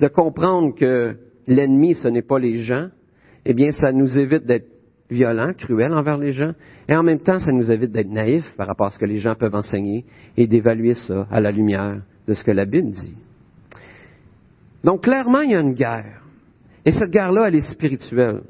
de 0.00 0.08
comprendre 0.08 0.74
que 0.74 1.16
l'ennemi, 1.46 1.94
ce 1.94 2.08
n'est 2.08 2.22
pas 2.22 2.38
les 2.38 2.58
gens, 2.58 2.88
eh 3.44 3.54
bien, 3.54 3.70
ça 3.72 3.92
nous 3.92 4.18
évite 4.18 4.44
d'être 4.44 4.68
violents, 5.10 5.52
cruels 5.52 5.92
envers 5.92 6.18
les 6.18 6.32
gens, 6.32 6.52
et 6.88 6.96
en 6.96 7.02
même 7.02 7.20
temps, 7.20 7.38
ça 7.38 7.52
nous 7.52 7.70
évite 7.70 7.92
d'être 7.92 8.10
naïfs 8.10 8.50
par 8.56 8.66
rapport 8.66 8.86
à 8.86 8.90
ce 8.90 8.98
que 8.98 9.04
les 9.04 9.18
gens 9.18 9.34
peuvent 9.34 9.54
enseigner 9.54 10.04
et 10.36 10.46
d'évaluer 10.46 10.94
ça 10.94 11.26
à 11.30 11.40
la 11.40 11.50
lumière 11.50 12.02
de 12.26 12.34
ce 12.34 12.42
que 12.42 12.50
la 12.50 12.64
Bible 12.64 12.90
dit. 12.90 13.14
Donc, 14.84 15.02
clairement, 15.02 15.40
il 15.40 15.50
y 15.50 15.54
a 15.54 15.60
une 15.60 15.74
guerre. 15.74 16.22
Et 16.84 16.92
cette 16.92 17.10
guerre-là, 17.10 17.48
elle 17.48 17.56
est 17.56 17.70
spirituelle. 17.72 18.42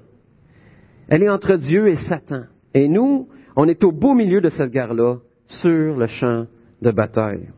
Elle 1.08 1.22
est 1.22 1.30
entre 1.30 1.56
Dieu 1.56 1.88
et 1.88 1.96
Satan. 1.96 2.44
Et 2.74 2.88
nous, 2.88 3.28
on 3.56 3.66
est 3.68 3.82
au 3.84 3.92
beau 3.92 4.14
milieu 4.14 4.40
de 4.40 4.50
cette 4.50 4.70
guerre-là, 4.70 5.16
sur 5.48 5.96
le 5.96 6.06
champ 6.06 6.46
de 6.82 6.90
bataille. 6.90 7.48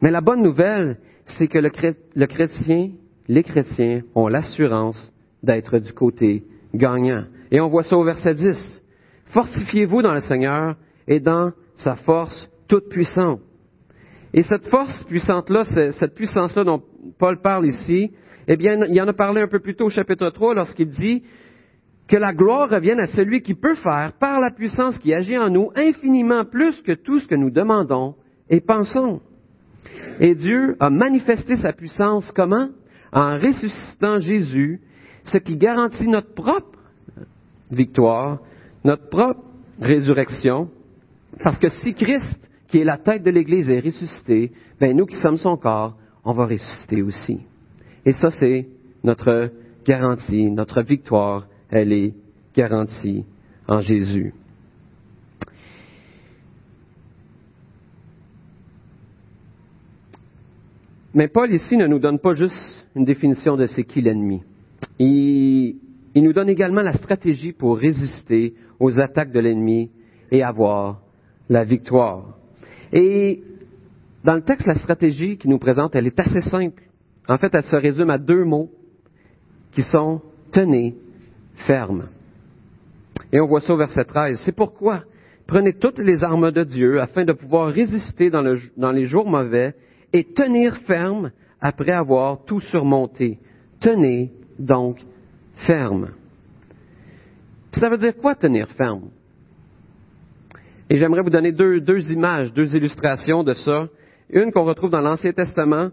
Mais 0.00 0.10
la 0.10 0.20
bonne 0.20 0.42
nouvelle, 0.42 0.98
c'est 1.36 1.48
que 1.48 1.58
le, 1.58 1.70
chrétien, 2.26 2.90
les 3.28 3.42
chrétiens 3.42 4.02
ont 4.14 4.28
l'assurance 4.28 5.12
d'être 5.42 5.78
du 5.78 5.92
côté 5.92 6.44
gagnant. 6.74 7.24
Et 7.50 7.60
on 7.60 7.68
voit 7.68 7.84
ça 7.84 7.96
au 7.96 8.04
verset 8.04 8.34
10. 8.34 8.82
Fortifiez-vous 9.26 10.02
dans 10.02 10.14
le 10.14 10.20
Seigneur 10.20 10.76
et 11.06 11.20
dans 11.20 11.52
sa 11.76 11.96
force 11.96 12.48
toute 12.68 12.88
puissante. 12.88 13.40
Et 14.34 14.42
cette 14.42 14.68
force 14.68 15.04
puissante-là, 15.04 15.64
cette 15.92 16.14
puissance-là 16.14 16.64
dont 16.64 16.82
Paul 17.18 17.40
parle 17.40 17.66
ici, 17.66 18.10
eh 18.48 18.56
bien, 18.56 18.84
il 18.86 19.00
en 19.00 19.08
a 19.08 19.12
parlé 19.12 19.40
un 19.40 19.48
peu 19.48 19.60
plus 19.60 19.74
tôt 19.74 19.86
au 19.86 19.90
chapitre 19.90 20.30
3 20.30 20.54
lorsqu'il 20.54 20.88
dit 20.88 21.22
que 22.08 22.16
la 22.16 22.32
gloire 22.32 22.70
revienne 22.70 23.00
à 23.00 23.06
celui 23.06 23.42
qui 23.42 23.54
peut 23.54 23.74
faire, 23.74 24.12
par 24.20 24.40
la 24.40 24.50
puissance 24.50 24.98
qui 24.98 25.12
agit 25.12 25.38
en 25.38 25.50
nous, 25.50 25.70
infiniment 25.74 26.44
plus 26.44 26.80
que 26.82 26.92
tout 26.92 27.18
ce 27.18 27.26
que 27.26 27.34
nous 27.34 27.50
demandons 27.50 28.14
et 28.48 28.60
pensons. 28.60 29.20
Et 30.20 30.34
Dieu 30.34 30.76
a 30.78 30.90
manifesté 30.90 31.56
sa 31.56 31.72
puissance 31.72 32.30
comment? 32.32 32.68
En 33.12 33.38
ressuscitant 33.38 34.20
Jésus, 34.20 34.80
ce 35.24 35.38
qui 35.38 35.56
garantit 35.56 36.06
notre 36.06 36.34
propre 36.34 36.75
victoire, 37.70 38.38
notre 38.84 39.08
propre 39.08 39.42
résurrection, 39.80 40.68
parce 41.42 41.58
que 41.58 41.68
si 41.68 41.92
Christ, 41.94 42.48
qui 42.68 42.78
est 42.78 42.84
la 42.84 42.98
tête 42.98 43.22
de 43.22 43.30
l'Église, 43.30 43.68
est 43.68 43.80
ressuscité, 43.80 44.52
ben 44.80 44.96
nous 44.96 45.06
qui 45.06 45.16
sommes 45.16 45.36
son 45.36 45.56
corps, 45.56 45.96
on 46.24 46.32
va 46.32 46.46
ressusciter 46.46 47.02
aussi. 47.02 47.40
Et 48.04 48.12
ça, 48.12 48.30
c'est 48.30 48.66
notre 49.04 49.50
garantie, 49.84 50.50
notre 50.50 50.82
victoire, 50.82 51.46
elle 51.70 51.92
est 51.92 52.14
garantie 52.54 53.24
en 53.68 53.80
Jésus. 53.80 54.32
Mais 61.14 61.28
Paul 61.28 61.50
ici 61.50 61.78
ne 61.78 61.86
nous 61.86 61.98
donne 61.98 62.18
pas 62.18 62.32
juste 62.32 62.86
une 62.94 63.06
définition 63.06 63.56
de 63.56 63.64
ce 63.66 63.80
qu'est 63.80 64.02
l'ennemi. 64.02 64.42
Il, 64.98 65.76
il 66.16 66.24
nous 66.24 66.32
donne 66.32 66.48
également 66.48 66.80
la 66.80 66.94
stratégie 66.94 67.52
pour 67.52 67.76
résister 67.76 68.54
aux 68.80 68.98
attaques 68.98 69.32
de 69.32 69.38
l'ennemi 69.38 69.90
et 70.32 70.42
avoir 70.42 71.02
la 71.50 71.62
victoire. 71.62 72.38
Et 72.90 73.42
dans 74.24 74.34
le 74.34 74.40
texte, 74.40 74.66
la 74.66 74.76
stratégie 74.76 75.36
qu'il 75.36 75.50
nous 75.50 75.58
présente, 75.58 75.94
elle 75.94 76.06
est 76.06 76.18
assez 76.18 76.40
simple. 76.40 76.82
En 77.28 77.36
fait, 77.36 77.54
elle 77.54 77.62
se 77.64 77.76
résume 77.76 78.08
à 78.08 78.16
deux 78.16 78.44
mots 78.44 78.70
qui 79.72 79.82
sont 79.82 80.22
tenez 80.52 80.94
ferme. 81.66 82.08
Et 83.30 83.38
on 83.38 83.46
voit 83.46 83.60
ça 83.60 83.74
au 83.74 83.76
verset 83.76 84.04
13. 84.04 84.40
C'est 84.42 84.56
pourquoi 84.56 85.02
prenez 85.46 85.74
toutes 85.74 85.98
les 85.98 86.24
armes 86.24 86.50
de 86.50 86.64
Dieu 86.64 86.98
afin 86.98 87.26
de 87.26 87.34
pouvoir 87.34 87.68
résister 87.68 88.30
dans, 88.30 88.42
dans 88.78 88.92
les 88.92 89.04
jours 89.04 89.28
mauvais 89.28 89.74
et 90.14 90.24
tenir 90.24 90.78
ferme 90.78 91.30
après 91.60 91.92
avoir 91.92 92.42
tout 92.46 92.60
surmonté. 92.60 93.38
Tenez 93.80 94.32
donc 94.58 94.96
ferme. 95.66 96.10
ça 97.72 97.88
veut 97.88 97.98
dire 97.98 98.16
quoi 98.16 98.34
tenir 98.34 98.68
ferme? 98.70 99.10
Et 100.88 100.98
j'aimerais 100.98 101.22
vous 101.22 101.30
donner 101.30 101.52
deux, 101.52 101.80
deux, 101.80 102.10
images, 102.12 102.52
deux 102.52 102.76
illustrations 102.76 103.42
de 103.42 103.54
ça. 103.54 103.88
Une 104.30 104.52
qu'on 104.52 104.64
retrouve 104.64 104.90
dans 104.90 105.00
l'Ancien 105.00 105.32
Testament, 105.32 105.90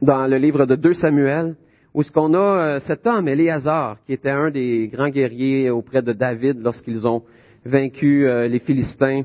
dans 0.00 0.26
le 0.26 0.36
livre 0.36 0.64
de 0.64 0.76
2 0.76 0.94
Samuel, 0.94 1.56
où 1.92 2.02
ce 2.02 2.10
qu'on 2.10 2.34
a 2.34 2.38
euh, 2.38 2.80
cet 2.80 3.06
homme, 3.06 3.28
Éléazar, 3.28 3.98
qui 4.06 4.12
était 4.12 4.30
un 4.30 4.50
des 4.50 4.88
grands 4.88 5.08
guerriers 5.08 5.70
auprès 5.70 6.02
de 6.02 6.12
David 6.12 6.60
lorsqu'ils 6.60 7.06
ont 7.06 7.22
vaincu 7.64 8.28
euh, 8.28 8.48
les 8.48 8.58
Philistins 8.60 9.22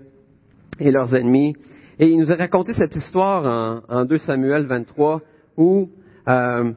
et 0.80 0.92
leurs 0.92 1.16
ennemis. 1.16 1.56
Et 2.00 2.08
il 2.08 2.18
nous 2.18 2.32
a 2.32 2.36
raconté 2.36 2.74
cette 2.74 2.96
histoire 2.96 3.84
en, 3.90 4.02
en 4.02 4.06
2 4.06 4.18
Samuel 4.20 4.66
23, 4.66 5.22
où 5.58 5.90
euh, 6.28 6.72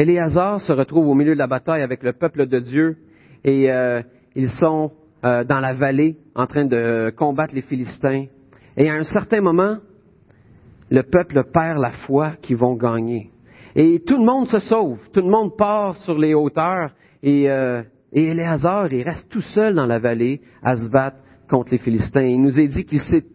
Éléazar 0.00 0.62
se 0.62 0.72
retrouve 0.72 1.08
au 1.08 1.14
milieu 1.14 1.34
de 1.34 1.38
la 1.38 1.46
bataille 1.46 1.82
avec 1.82 2.02
le 2.02 2.14
peuple 2.14 2.46
de 2.46 2.58
Dieu 2.58 2.96
et 3.44 3.70
euh, 3.70 4.00
ils 4.34 4.48
sont 4.48 4.92
euh, 5.26 5.44
dans 5.44 5.60
la 5.60 5.74
vallée 5.74 6.16
en 6.34 6.46
train 6.46 6.64
de 6.64 7.12
combattre 7.14 7.54
les 7.54 7.60
Philistins. 7.60 8.24
Et 8.78 8.88
à 8.88 8.94
un 8.94 9.02
certain 9.02 9.42
moment, 9.42 9.76
le 10.90 11.02
peuple 11.02 11.44
perd 11.52 11.78
la 11.78 11.90
foi 11.90 12.32
qu'ils 12.40 12.56
vont 12.56 12.76
gagner. 12.76 13.30
Et 13.76 14.00
tout 14.06 14.16
le 14.16 14.24
monde 14.24 14.48
se 14.48 14.58
sauve, 14.60 14.98
tout 15.12 15.20
le 15.20 15.28
monde 15.28 15.54
part 15.58 15.96
sur 15.96 16.16
les 16.16 16.32
hauteurs 16.32 16.92
et, 17.22 17.50
euh, 17.50 17.82
et 18.10 18.28
Éléazar, 18.28 18.90
il 18.90 19.02
reste 19.02 19.28
tout 19.28 19.42
seul 19.54 19.74
dans 19.74 19.86
la 19.86 19.98
vallée 19.98 20.40
à 20.62 20.76
se 20.76 20.86
battre 20.86 21.18
contre 21.50 21.72
les 21.72 21.78
Philistins. 21.78 22.22
Il 22.22 22.40
nous 22.40 22.58
est 22.58 22.68
dit 22.68 22.86
qu'il 22.86 23.00
s'est 23.00 23.26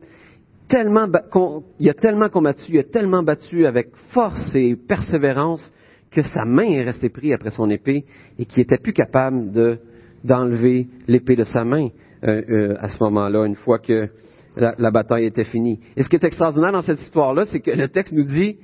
tellement, 0.67 1.05
a 1.05 1.93
tellement 1.93 2.29
combattu, 2.29 2.71
il 2.71 2.79
a 2.79 2.83
tellement 2.85 3.21
battu 3.21 3.67
avec 3.67 3.95
force 4.13 4.55
et 4.55 4.75
persévérance 4.75 5.71
que 6.15 6.21
sa 6.21 6.45
main 6.45 6.69
est 6.69 6.83
restée 6.83 7.09
prise 7.09 7.33
après 7.33 7.51
son 7.51 7.69
épée 7.69 8.05
et 8.39 8.45
qu'il 8.45 8.59
n'était 8.59 8.77
plus 8.77 8.93
capable 8.93 9.51
de, 9.51 9.77
d'enlever 10.23 10.87
l'épée 11.07 11.35
de 11.35 11.43
sa 11.43 11.65
main 11.65 11.89
euh, 12.23 12.41
euh, 12.49 12.75
à 12.79 12.89
ce 12.89 13.03
moment-là, 13.03 13.45
une 13.45 13.55
fois 13.55 13.79
que 13.79 14.09
la, 14.55 14.91
bataille 14.91 15.25
était 15.25 15.43
finie. 15.43 15.79
Et 15.97 16.03
ce 16.03 16.09
qui 16.09 16.15
est 16.15 16.23
extraordinaire 16.23 16.71
dans 16.71 16.81
cette 16.81 17.01
histoire-là, 17.01 17.45
c'est 17.45 17.59
que 17.59 17.71
le 17.71 17.89
texte 17.89 18.13
nous 18.13 18.23
dit, 18.23 18.57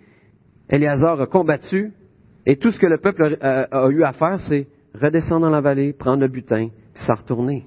Éléazar 0.69 1.19
a 1.19 1.27
combattu, 1.27 1.91
et 2.45 2.55
tout 2.55 2.71
ce 2.71 2.79
que 2.79 2.87
le 2.87 2.97
peuple 2.97 3.37
a, 3.41 3.89
eu 3.89 4.03
à 4.03 4.13
faire, 4.13 4.39
c'est 4.47 4.67
redescendre 4.95 5.41
dans 5.41 5.49
la 5.49 5.59
vallée, 5.59 5.91
prendre 5.91 6.21
le 6.21 6.29
butin, 6.29 6.69
puis 6.93 7.03
s'en 7.03 7.15
retourner. 7.15 7.65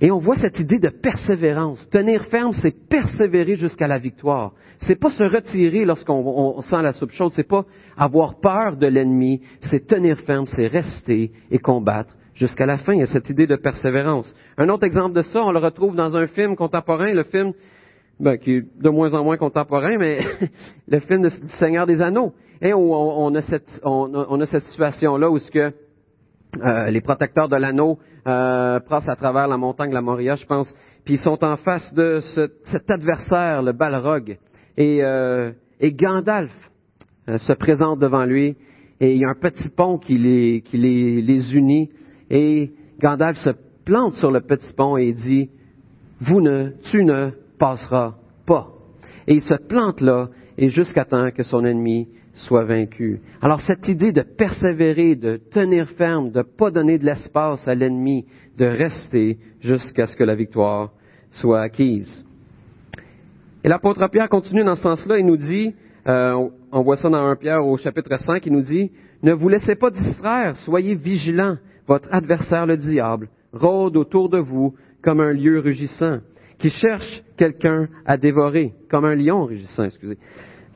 Et 0.00 0.10
on 0.10 0.18
voit 0.18 0.36
cette 0.36 0.60
idée 0.60 0.78
de 0.78 0.90
persévérance. 0.90 1.88
Tenir 1.90 2.24
ferme, 2.24 2.52
c'est 2.52 2.74
persévérer 2.88 3.56
jusqu'à 3.56 3.86
la 3.86 3.98
victoire. 3.98 4.52
C'est 4.78 5.00
pas 5.00 5.10
se 5.10 5.24
retirer 5.24 5.86
lorsqu'on 5.86 6.60
sent 6.60 6.82
la 6.82 6.92
soupe 6.92 7.12
chaude. 7.12 7.32
C'est 7.34 7.48
pas 7.48 7.64
avoir 7.96 8.38
peur 8.40 8.76
de 8.76 8.86
l'ennemi. 8.86 9.40
C'est 9.60 9.86
tenir 9.86 10.18
ferme, 10.18 10.44
c'est 10.46 10.66
rester 10.66 11.32
et 11.50 11.58
combattre 11.58 12.14
jusqu'à 12.34 12.66
la 12.66 12.76
fin. 12.76 12.92
Il 12.92 13.00
y 13.00 13.02
a 13.02 13.06
cette 13.06 13.30
idée 13.30 13.46
de 13.46 13.56
persévérance. 13.56 14.34
Un 14.58 14.68
autre 14.68 14.84
exemple 14.84 15.14
de 15.14 15.22
ça, 15.22 15.42
on 15.42 15.50
le 15.50 15.60
retrouve 15.60 15.96
dans 15.96 16.14
un 16.14 16.26
film 16.26 16.56
contemporain, 16.56 17.12
le 17.12 17.24
film 17.24 17.52
ben, 18.20 18.38
qui 18.38 18.56
est 18.56 18.64
de 18.82 18.88
moins 18.88 19.12
en 19.14 19.24
moins 19.24 19.36
contemporain, 19.36 19.96
mais 19.98 20.20
le 20.88 20.98
film 21.00 21.22
du 21.22 21.48
Seigneur 21.58 21.86
des 21.86 22.00
Anneaux. 22.00 22.32
Et 22.62 22.72
on, 22.72 23.34
a 23.34 23.42
cette, 23.42 23.80
on, 23.84 24.44
cette 24.46 24.64
situation-là 24.66 25.30
où 25.30 25.38
ce 25.38 25.50
que 25.50 25.72
euh, 26.60 26.90
les 26.90 27.00
protecteurs 27.00 27.48
de 27.48 27.56
l'anneau 27.56 27.98
euh, 28.26 28.80
passent 28.80 29.08
à 29.08 29.16
travers 29.16 29.48
la 29.48 29.56
montagne 29.56 29.90
de 29.90 29.94
la 29.94 30.00
Moria, 30.00 30.36
je 30.36 30.46
pense, 30.46 30.72
puis 31.04 31.14
ils 31.14 31.20
sont 31.20 31.42
en 31.44 31.56
face 31.56 31.92
de 31.94 32.20
ce, 32.34 32.50
cet 32.64 32.90
adversaire, 32.90 33.62
le 33.62 33.72
Balrog. 33.72 34.38
Et, 34.76 35.02
euh, 35.02 35.52
Gandalf 35.82 36.52
se 37.26 37.52
présente 37.52 37.98
devant 37.98 38.24
lui, 38.24 38.56
et 39.00 39.14
il 39.14 39.20
y 39.20 39.24
a 39.24 39.28
un 39.28 39.34
petit 39.34 39.68
pont 39.68 39.98
qui 39.98 40.16
les 40.16 41.56
unit, 41.56 41.90
et 42.30 42.70
Gandalf 42.98 43.36
se 43.38 43.50
plante 43.84 44.14
sur 44.14 44.30
le 44.30 44.40
petit 44.40 44.72
pont 44.72 44.96
et 44.96 45.12
dit, 45.12 45.50
vous 46.20 46.40
ne, 46.40 46.70
tu 46.90 47.04
ne 47.04 47.30
passeras 47.58 48.14
pas. 48.46 48.68
Et 49.26 49.34
il 49.34 49.42
se 49.42 49.54
plante 49.54 50.00
là, 50.00 50.28
et 50.58 50.68
jusqu'à 50.68 51.04
temps 51.04 51.30
que 51.30 51.42
son 51.42 51.64
ennemi 51.64 52.08
soit 52.36 52.64
vaincu. 52.64 53.20
Alors 53.40 53.60
cette 53.60 53.88
idée 53.88 54.12
de 54.12 54.22
persévérer, 54.22 55.16
de 55.16 55.36
tenir 55.36 55.88
ferme, 55.90 56.30
de 56.30 56.38
ne 56.38 56.42
pas 56.42 56.70
donner 56.70 56.98
de 56.98 57.04
l'espace 57.04 57.66
à 57.66 57.74
l'ennemi, 57.74 58.26
de 58.58 58.66
rester 58.66 59.38
jusqu'à 59.60 60.06
ce 60.06 60.16
que 60.16 60.24
la 60.24 60.34
victoire 60.34 60.92
soit 61.32 61.60
acquise. 61.60 62.24
Et 63.64 63.68
l'apôtre 63.68 64.06
Pierre 64.08 64.28
continue 64.28 64.64
dans 64.64 64.76
ce 64.76 64.82
sens-là, 64.82 65.18
il 65.18 65.26
nous 65.26 65.36
dit, 65.36 65.74
euh, 66.06 66.48
on 66.70 66.82
voit 66.82 66.96
ça 66.96 67.08
dans 67.08 67.26
1 67.26 67.36
Pierre 67.36 67.66
au 67.66 67.76
chapitre 67.76 68.16
5, 68.16 68.44
il 68.46 68.52
nous 68.52 68.62
dit, 68.62 68.90
ne 69.22 69.32
vous 69.32 69.48
laissez 69.48 69.74
pas 69.74 69.90
distraire, 69.90 70.56
soyez 70.58 70.94
vigilants, 70.94 71.56
votre 71.86 72.12
adversaire 72.12 72.66
le 72.66 72.76
diable 72.76 73.28
rôde 73.52 73.96
autour 73.96 74.28
de 74.28 74.38
vous 74.38 74.74
comme 75.02 75.20
un 75.20 75.32
lieu 75.32 75.60
rugissant, 75.60 76.18
qui 76.58 76.68
cherche 76.68 77.22
quelqu'un 77.36 77.88
à 78.04 78.16
dévorer, 78.16 78.72
comme 78.90 79.04
un 79.04 79.14
lion 79.14 79.44
rugissant, 79.44 79.84
excusez 79.84 80.18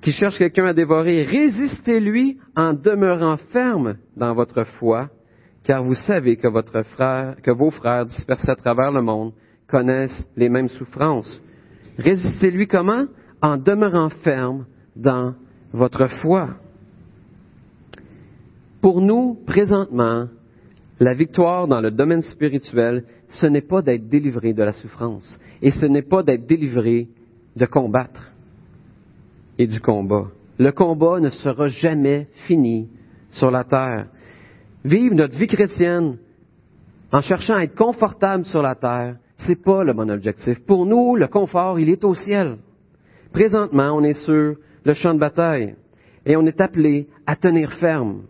qui 0.02 0.12
cherche 0.12 0.38
quelqu'un 0.38 0.66
à 0.66 0.72
dévorer, 0.72 1.24
résistez-lui 1.24 2.38
en 2.56 2.72
demeurant 2.72 3.36
ferme 3.52 3.96
dans 4.16 4.34
votre 4.34 4.64
foi, 4.64 5.10
car 5.64 5.84
vous 5.84 5.94
savez 5.94 6.36
que, 6.36 6.48
vos 7.52 7.70
frères 7.70 8.06
dispersés 8.06 8.50
à 8.50 8.56
travers 8.56 8.92
le 8.92 9.02
monde 9.02 9.32
connaissent 9.68 10.28
les 10.36 10.48
mêmes 10.48 10.68
souffrances. 10.68 11.30
Résistez-lui 11.98 12.66
comment? 12.66 13.06
En 13.42 13.56
demeurant 13.56 14.10
ferme 14.10 14.66
dans 14.96 15.34
votre 15.72 16.08
foi. 16.08 16.50
Pour 18.80 19.00
nous, 19.00 19.38
présentement, 19.46 20.28
la 20.98 21.14
victoire 21.14 21.68
dans 21.68 21.80
le 21.80 21.90
domaine 21.90 22.22
spirituel, 22.22 23.04
ce 23.28 23.46
n'est 23.46 23.60
pas 23.60 23.82
d'être 23.82 24.08
délivré 24.08 24.52
de 24.54 24.62
la 24.62 24.72
souffrance, 24.72 25.38
et 25.62 25.70
ce 25.70 25.86
n'est 25.86 26.02
pas 26.02 26.22
d'être 26.22 26.46
délivré 26.46 27.08
de 27.56 27.66
combattre 27.66 28.29
et 29.60 29.66
du 29.66 29.78
combat. 29.78 30.28
Le 30.58 30.72
combat 30.72 31.20
ne 31.20 31.28
sera 31.28 31.66
jamais 31.66 32.28
fini 32.46 32.88
sur 33.32 33.50
la 33.50 33.62
terre. 33.62 34.06
Vivre 34.84 35.14
notre 35.14 35.36
vie 35.36 35.46
chrétienne 35.46 36.16
en 37.12 37.20
cherchant 37.20 37.56
à 37.56 37.64
être 37.64 37.74
confortable 37.74 38.46
sur 38.46 38.62
la 38.62 38.74
terre, 38.74 39.16
c'est 39.36 39.62
pas 39.62 39.84
le 39.84 39.92
bon 39.92 40.10
objectif. 40.10 40.64
Pour 40.64 40.86
nous, 40.86 41.14
le 41.14 41.26
confort, 41.26 41.78
il 41.78 41.90
est 41.90 42.04
au 42.04 42.14
ciel. 42.14 42.56
Présentement, 43.34 43.90
on 43.92 44.02
est 44.02 44.24
sur 44.24 44.54
le 44.84 44.94
champ 44.94 45.12
de 45.12 45.18
bataille 45.18 45.74
et 46.24 46.36
on 46.36 46.46
est 46.46 46.60
appelé 46.62 47.08
à 47.26 47.36
tenir 47.36 47.70
ferme. 47.74 48.22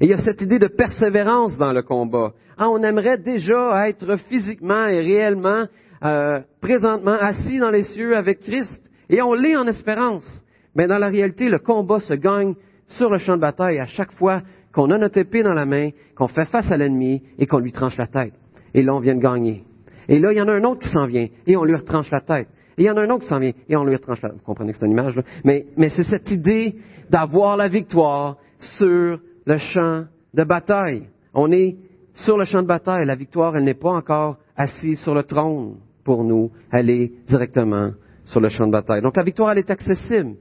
Et 0.00 0.04
il 0.04 0.10
y 0.10 0.14
a 0.14 0.18
cette 0.18 0.42
idée 0.42 0.60
de 0.60 0.68
persévérance 0.68 1.58
dans 1.58 1.72
le 1.72 1.82
combat. 1.82 2.34
Ah, 2.56 2.70
on 2.70 2.84
aimerait 2.84 3.18
déjà 3.18 3.88
être 3.88 4.16
physiquement 4.28 4.86
et 4.86 5.00
réellement, 5.00 5.64
euh, 6.04 6.40
présentement, 6.60 7.16
assis 7.18 7.58
dans 7.58 7.70
les 7.70 7.82
cieux 7.82 8.16
avec 8.16 8.40
Christ. 8.40 8.80
Et 9.08 9.22
on 9.22 9.34
l'est 9.34 9.56
en 9.56 9.66
espérance. 9.66 10.26
Mais 10.74 10.86
dans 10.86 10.98
la 10.98 11.08
réalité, 11.08 11.48
le 11.48 11.58
combat 11.58 12.00
se 12.00 12.14
gagne 12.14 12.54
sur 12.88 13.10
le 13.10 13.18
champ 13.18 13.36
de 13.36 13.40
bataille 13.40 13.78
à 13.78 13.86
chaque 13.86 14.12
fois 14.12 14.42
qu'on 14.72 14.90
a 14.90 14.98
notre 14.98 15.18
épée 15.18 15.42
dans 15.42 15.54
la 15.54 15.64
main, 15.64 15.90
qu'on 16.14 16.28
fait 16.28 16.44
face 16.46 16.70
à 16.70 16.76
l'ennemi 16.76 17.22
et 17.38 17.46
qu'on 17.46 17.58
lui 17.58 17.72
tranche 17.72 17.96
la 17.96 18.06
tête. 18.06 18.34
Et 18.74 18.82
là, 18.82 18.94
on 18.94 19.00
vient 19.00 19.14
de 19.14 19.22
gagner. 19.22 19.64
Et 20.08 20.18
là, 20.18 20.32
il 20.32 20.38
y 20.38 20.42
en 20.42 20.48
a 20.48 20.52
un 20.52 20.64
autre 20.64 20.80
qui 20.80 20.90
s'en 20.90 21.06
vient 21.06 21.26
et 21.46 21.56
on 21.56 21.64
lui 21.64 21.74
retranche 21.74 22.10
la 22.10 22.20
tête. 22.20 22.48
Et 22.76 22.82
il 22.82 22.84
y 22.84 22.90
en 22.90 22.96
a 22.96 23.00
un 23.00 23.10
autre 23.10 23.22
qui 23.22 23.28
s'en 23.28 23.38
vient 23.38 23.52
et 23.68 23.76
on 23.76 23.84
lui 23.84 23.96
retranche 23.96 24.20
la 24.22 24.28
tête. 24.28 24.38
Vous 24.38 24.44
comprenez 24.44 24.72
que 24.72 24.78
c'est 24.78 24.86
une 24.86 24.92
image? 24.92 25.18
Mais, 25.44 25.66
mais 25.76 25.88
c'est 25.88 26.02
cette 26.02 26.30
idée 26.30 26.76
d'avoir 27.08 27.56
la 27.56 27.68
victoire 27.68 28.36
sur 28.58 29.18
le 29.46 29.58
champ 29.58 30.04
de 30.34 30.44
bataille. 30.44 31.08
On 31.32 31.50
est 31.50 31.76
sur 32.12 32.36
le 32.36 32.44
champ 32.44 32.62
de 32.62 32.66
bataille. 32.66 33.06
La 33.06 33.14
victoire, 33.14 33.56
elle 33.56 33.64
n'est 33.64 33.74
pas 33.74 33.92
encore 33.92 34.36
assise 34.56 35.00
sur 35.00 35.14
le 35.14 35.22
trône 35.22 35.76
pour 36.04 36.22
nous. 36.22 36.50
Elle 36.70 36.90
est 36.90 37.12
directement 37.26 37.90
sur 38.26 38.40
le 38.40 38.48
champ 38.48 38.66
de 38.66 38.72
bataille. 38.72 39.02
Donc 39.02 39.16
la 39.16 39.24
victoire, 39.24 39.52
elle 39.52 39.58
est 39.58 39.70
accessible, 39.70 40.34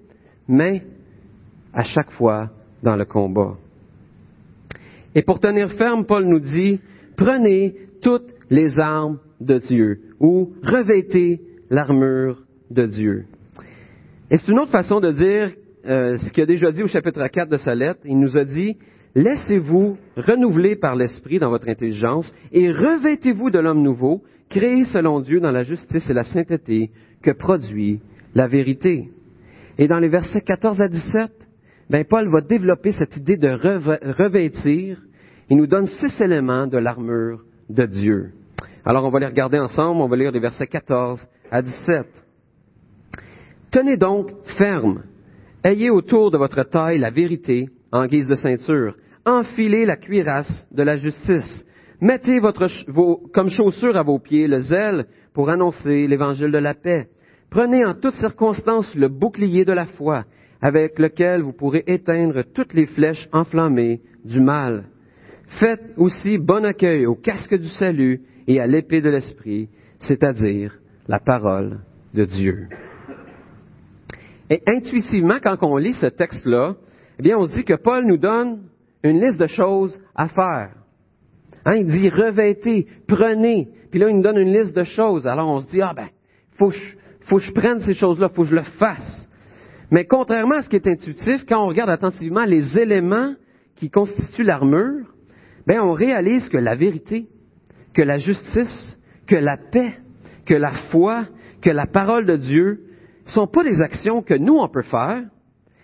mais 0.47 0.83
à 1.73 1.83
chaque 1.83 2.11
fois 2.11 2.49
dans 2.83 2.95
le 2.95 3.05
combat. 3.05 3.55
Et 5.13 5.21
pour 5.21 5.39
tenir 5.39 5.71
ferme, 5.71 6.05
Paul 6.05 6.25
nous 6.25 6.39
dit, 6.39 6.79
prenez 7.15 7.73
toutes 8.01 8.33
les 8.49 8.79
armes 8.79 9.19
de 9.39 9.59
Dieu 9.59 9.99
ou 10.19 10.53
revêtez 10.63 11.41
l'armure 11.69 12.43
de 12.69 12.85
Dieu. 12.85 13.25
Et 14.29 14.37
c'est 14.37 14.51
une 14.51 14.59
autre 14.59 14.71
façon 14.71 14.99
de 14.99 15.11
dire 15.11 15.51
euh, 15.85 16.17
ce 16.17 16.31
qu'il 16.31 16.43
a 16.43 16.47
déjà 16.47 16.71
dit 16.71 16.83
au 16.83 16.87
chapitre 16.87 17.25
4 17.25 17.49
de 17.49 17.57
sa 17.57 17.75
lettre. 17.75 18.01
Il 18.05 18.19
nous 18.19 18.37
a 18.37 18.43
dit, 18.43 18.75
laissez-vous 19.15 19.97
renouveler 20.17 20.75
par 20.75 20.95
l'Esprit 20.95 21.39
dans 21.39 21.49
votre 21.49 21.69
intelligence 21.69 22.33
et 22.51 22.71
revêtez-vous 22.71 23.49
de 23.49 23.59
l'homme 23.59 23.81
nouveau, 23.81 24.21
créé 24.49 24.83
selon 24.85 25.21
Dieu 25.21 25.39
dans 25.39 25.51
la 25.51 25.63
justice 25.63 26.09
et 26.09 26.13
la 26.13 26.23
sainteté 26.23 26.91
que 27.25 27.31
produit 27.31 27.99
la 28.35 28.47
vérité. 28.47 29.09
Et 29.79 29.87
dans 29.87 29.99
les 29.99 30.09
versets 30.09 30.41
14 30.41 30.79
à 30.79 30.87
17, 30.87 31.31
ben 31.89 32.05
Paul 32.05 32.29
va 32.29 32.41
développer 32.41 32.91
cette 32.91 33.17
idée 33.17 33.35
de 33.35 33.49
revêtir. 33.49 35.01
Il 35.49 35.57
nous 35.57 35.67
donne 35.67 35.87
six 35.87 36.21
éléments 36.21 36.67
de 36.67 36.77
l'armure 36.77 37.41
de 37.69 37.85
Dieu. 37.85 38.31
Alors 38.85 39.03
on 39.05 39.09
va 39.09 39.19
les 39.19 39.25
regarder 39.25 39.57
ensemble, 39.57 40.01
on 40.01 40.07
va 40.07 40.15
lire 40.15 40.31
les 40.31 40.39
versets 40.39 40.67
14 40.67 41.19
à 41.49 41.61
17. 41.61 42.05
Tenez 43.71 43.97
donc 43.97 44.29
ferme, 44.57 45.03
ayez 45.63 45.89
autour 45.89 46.29
de 46.31 46.37
votre 46.37 46.63
taille 46.63 46.99
la 46.99 47.09
vérité 47.09 47.67
en 47.91 48.05
guise 48.05 48.27
de 48.27 48.35
ceinture, 48.35 48.95
enfilez 49.25 49.85
la 49.85 49.97
cuirasse 49.97 50.67
de 50.71 50.83
la 50.83 50.95
justice, 50.95 51.65
mettez 51.99 52.39
votre, 52.39 52.67
comme 53.33 53.49
chaussure 53.49 53.97
à 53.97 54.03
vos 54.03 54.19
pieds 54.19 54.47
le 54.47 54.59
zèle 54.59 55.05
pour 55.33 55.49
annoncer 55.49 56.07
l'évangile 56.07 56.51
de 56.51 56.59
la 56.59 56.75
paix. 56.75 57.09
Prenez 57.55 57.85
en 57.85 57.93
toutes 57.93 58.15
circonstances 58.15 58.93
le 58.95 59.07
bouclier 59.07 59.63
de 59.63 59.71
la 59.71 59.85
foi, 59.85 60.25
avec 60.61 60.99
lequel 60.99 61.41
vous 61.41 61.53
pourrez 61.53 61.85
éteindre 61.87 62.43
toutes 62.53 62.73
les 62.73 62.85
flèches 62.85 63.29
enflammées 63.31 64.01
du 64.25 64.41
mal. 64.41 64.89
Faites 65.57 65.93
aussi 65.95 66.37
bon 66.37 66.65
accueil 66.65 67.05
au 67.05 67.15
casque 67.15 67.55
du 67.55 67.69
salut 67.69 68.19
et 68.45 68.59
à 68.59 68.67
l'épée 68.67 68.99
de 68.99 69.07
l'esprit, 69.07 69.69
c'est-à-dire 69.99 70.77
la 71.07 71.21
parole 71.21 71.79
de 72.13 72.25
Dieu. 72.25 72.67
Et 74.49 74.61
intuitivement, 74.67 75.37
quand 75.41 75.55
on 75.61 75.77
lit 75.77 75.93
ce 75.93 76.07
texte-là, 76.07 76.75
eh 77.19 77.23
bien, 77.23 77.37
on 77.37 77.45
se 77.45 77.55
dit 77.55 77.63
que 77.63 77.75
Paul 77.81 78.05
nous 78.05 78.17
donne 78.17 78.63
une 79.01 79.21
liste 79.21 79.39
de 79.39 79.47
choses 79.47 79.97
à 80.13 80.27
faire. 80.27 80.71
Hein, 81.63 81.75
il 81.75 81.85
dit 81.85 82.09
revêtez, 82.09 82.85
prenez, 83.07 83.69
puis 83.91 84.01
là, 84.01 84.09
il 84.09 84.17
nous 84.17 84.23
donne 84.23 84.39
une 84.39 84.51
liste 84.51 84.75
de 84.75 84.83
choses. 84.83 85.25
Alors 85.25 85.47
on 85.47 85.61
se 85.61 85.69
dit, 85.69 85.81
ah 85.81 85.93
ben, 85.95 86.09
faut 86.57 86.71
faut 87.25 87.37
que 87.37 87.43
je 87.43 87.51
prenne 87.51 87.79
ces 87.79 87.93
choses-là, 87.93 88.29
faut 88.29 88.43
que 88.43 88.49
je 88.49 88.55
le 88.55 88.63
fasse. 88.63 89.29
Mais 89.91 90.05
contrairement 90.05 90.55
à 90.55 90.61
ce 90.61 90.69
qui 90.69 90.75
est 90.75 90.87
intuitif, 90.87 91.45
quand 91.47 91.63
on 91.63 91.67
regarde 91.67 91.89
attentivement 91.89 92.45
les 92.45 92.77
éléments 92.77 93.33
qui 93.75 93.89
constituent 93.89 94.43
l'armure, 94.43 95.05
ben 95.67 95.81
on 95.81 95.93
réalise 95.93 96.47
que 96.49 96.57
la 96.57 96.75
vérité, 96.75 97.27
que 97.93 98.01
la 98.01 98.17
justice, 98.17 98.97
que 99.27 99.35
la 99.35 99.57
paix, 99.57 99.95
que 100.45 100.53
la 100.53 100.73
foi, 100.91 101.25
que 101.61 101.69
la 101.69 101.87
parole 101.87 102.25
de 102.25 102.37
Dieu 102.37 102.81
sont 103.25 103.47
pas 103.47 103.63
des 103.63 103.81
actions 103.81 104.21
que 104.21 104.35
nous 104.35 104.55
on 104.55 104.67
peut 104.67 104.83
faire. 104.83 105.23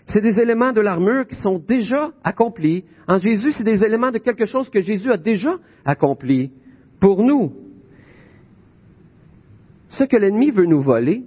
C'est 0.06 0.22
des 0.22 0.40
éléments 0.40 0.74
de 0.74 0.82
l'armure 0.82 1.26
qui 1.26 1.36
sont 1.36 1.58
déjà 1.58 2.12
accomplis. 2.24 2.84
En 3.08 3.18
Jésus, 3.18 3.54
c'est 3.54 3.64
des 3.64 3.84
éléments 3.84 4.12
de 4.12 4.18
quelque 4.18 4.46
chose 4.46 4.70
que 4.70 4.82
Jésus 4.82 5.12
a 5.12 5.18
déjà 5.18 5.56
accompli 5.86 6.52
pour 7.00 7.24
nous. 7.24 7.54
Ce 9.90 10.04
que 10.04 10.18
l'ennemi 10.18 10.52
veut 10.52 10.66
nous 10.66 10.82
voler, 10.82 11.24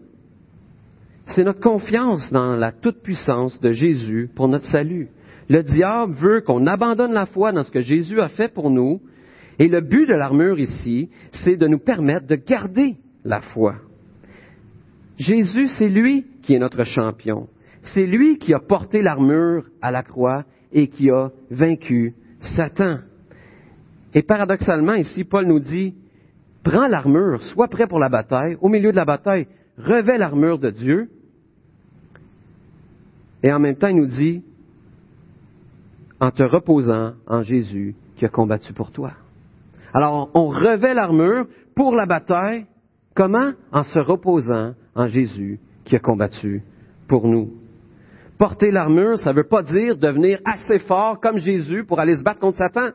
c'est 1.27 1.45
notre 1.45 1.61
confiance 1.61 2.31
dans 2.33 2.57
la 2.57 2.73
toute-puissance 2.73 3.61
de 3.61 3.73
Jésus 3.73 4.31
pour 4.35 4.49
notre 4.49 4.67
salut. 4.67 5.09
Le 5.49 5.63
diable 5.63 6.15
veut 6.15 6.41
qu'on 6.41 6.67
abandonne 6.67 7.13
la 7.13 7.27
foi 7.27 7.53
dans 7.53 7.63
ce 7.63 7.71
que 7.71 7.81
Jésus 7.81 8.21
a 8.21 8.29
fait 8.29 8.53
pour 8.53 8.71
nous 8.71 9.01
Et 9.59 9.69
le 9.69 9.81
but 9.81 10.07
de 10.07 10.15
l'armure 10.15 10.59
ici, 10.59 11.11
c'est 11.33 11.57
de 11.57 11.67
nous 11.67 11.79
permettre 11.79 12.27
de 12.27 12.37
garder 12.37 12.97
la 13.25 13.41
foi. 13.41 13.77
Jésus, 15.17 15.69
c'est 15.79 15.89
lui 15.89 16.27
qui 16.43 16.55
est 16.55 16.59
notre 16.59 16.85
champion. 16.85 17.49
C'est 17.83 18.07
lui 18.07 18.39
qui 18.39 18.53
a 18.53 18.59
porté 18.59 19.01
l'armure 19.01 19.65
à 19.81 19.91
la 19.91 20.03
croix 20.03 20.45
et 20.73 20.89
qui 20.89 21.11
a 21.11 21.31
vaincu 21.51 22.15
Satan. 22.41 22.99
Et 24.15 24.23
paradoxalement, 24.23 24.95
ici, 24.95 25.25
Paul 25.25 25.47
nous 25.47 25.61
dit, 25.61 25.95
prends 26.65 26.89
l'armure, 26.89 27.43
sois 27.43 27.69
prêt 27.69 27.87
pour 27.87 28.01
la 28.01 28.09
bataille. 28.09 28.57
Au 28.61 28.69
milieu 28.69 28.91
de 28.91 28.97
la 28.97 29.05
bataille, 29.05 29.47
revêt 29.79 30.19
l'armure 30.19 30.59
de 30.59 30.71
Dieu. 30.71 31.11
Et 33.43 33.53
en 33.53 33.59
même 33.59 33.77
temps, 33.77 33.89
il 33.89 33.97
nous 33.97 34.07
dit, 34.07 34.43
en 36.21 36.31
te 36.31 36.43
reposant 36.43 37.15
en 37.27 37.43
Jésus 37.43 37.95
qui 38.17 38.25
a 38.25 38.29
combattu 38.29 38.73
pour 38.73 38.91
toi. 38.91 39.13
Alors, 39.93 40.31
on 40.35 40.49
revêt 40.49 40.95
l'armure 40.95 41.47
pour 41.75 41.95
la 41.95 42.07
bataille. 42.07 42.67
Comment? 43.15 43.53
En 43.73 43.83
se 43.83 43.99
reposant 43.99 44.75
en 44.95 45.07
Jésus 45.07 45.61
qui 45.85 45.95
a 45.95 45.99
combattu 45.99 46.63
pour 47.07 47.29
nous. 47.29 47.53
Porter 48.39 48.71
l'armure, 48.71 49.19
ça 49.19 49.31
ne 49.31 49.37
veut 49.37 49.49
pas 49.49 49.63
dire 49.63 49.97
devenir 49.97 50.41
assez 50.45 50.79
fort 50.81 51.21
comme 51.21 51.39
Jésus 51.39 51.85
pour 51.85 52.01
aller 52.01 52.17
se 52.17 52.23
battre 52.23 52.41
contre 52.41 52.59
Satan. 52.59 52.89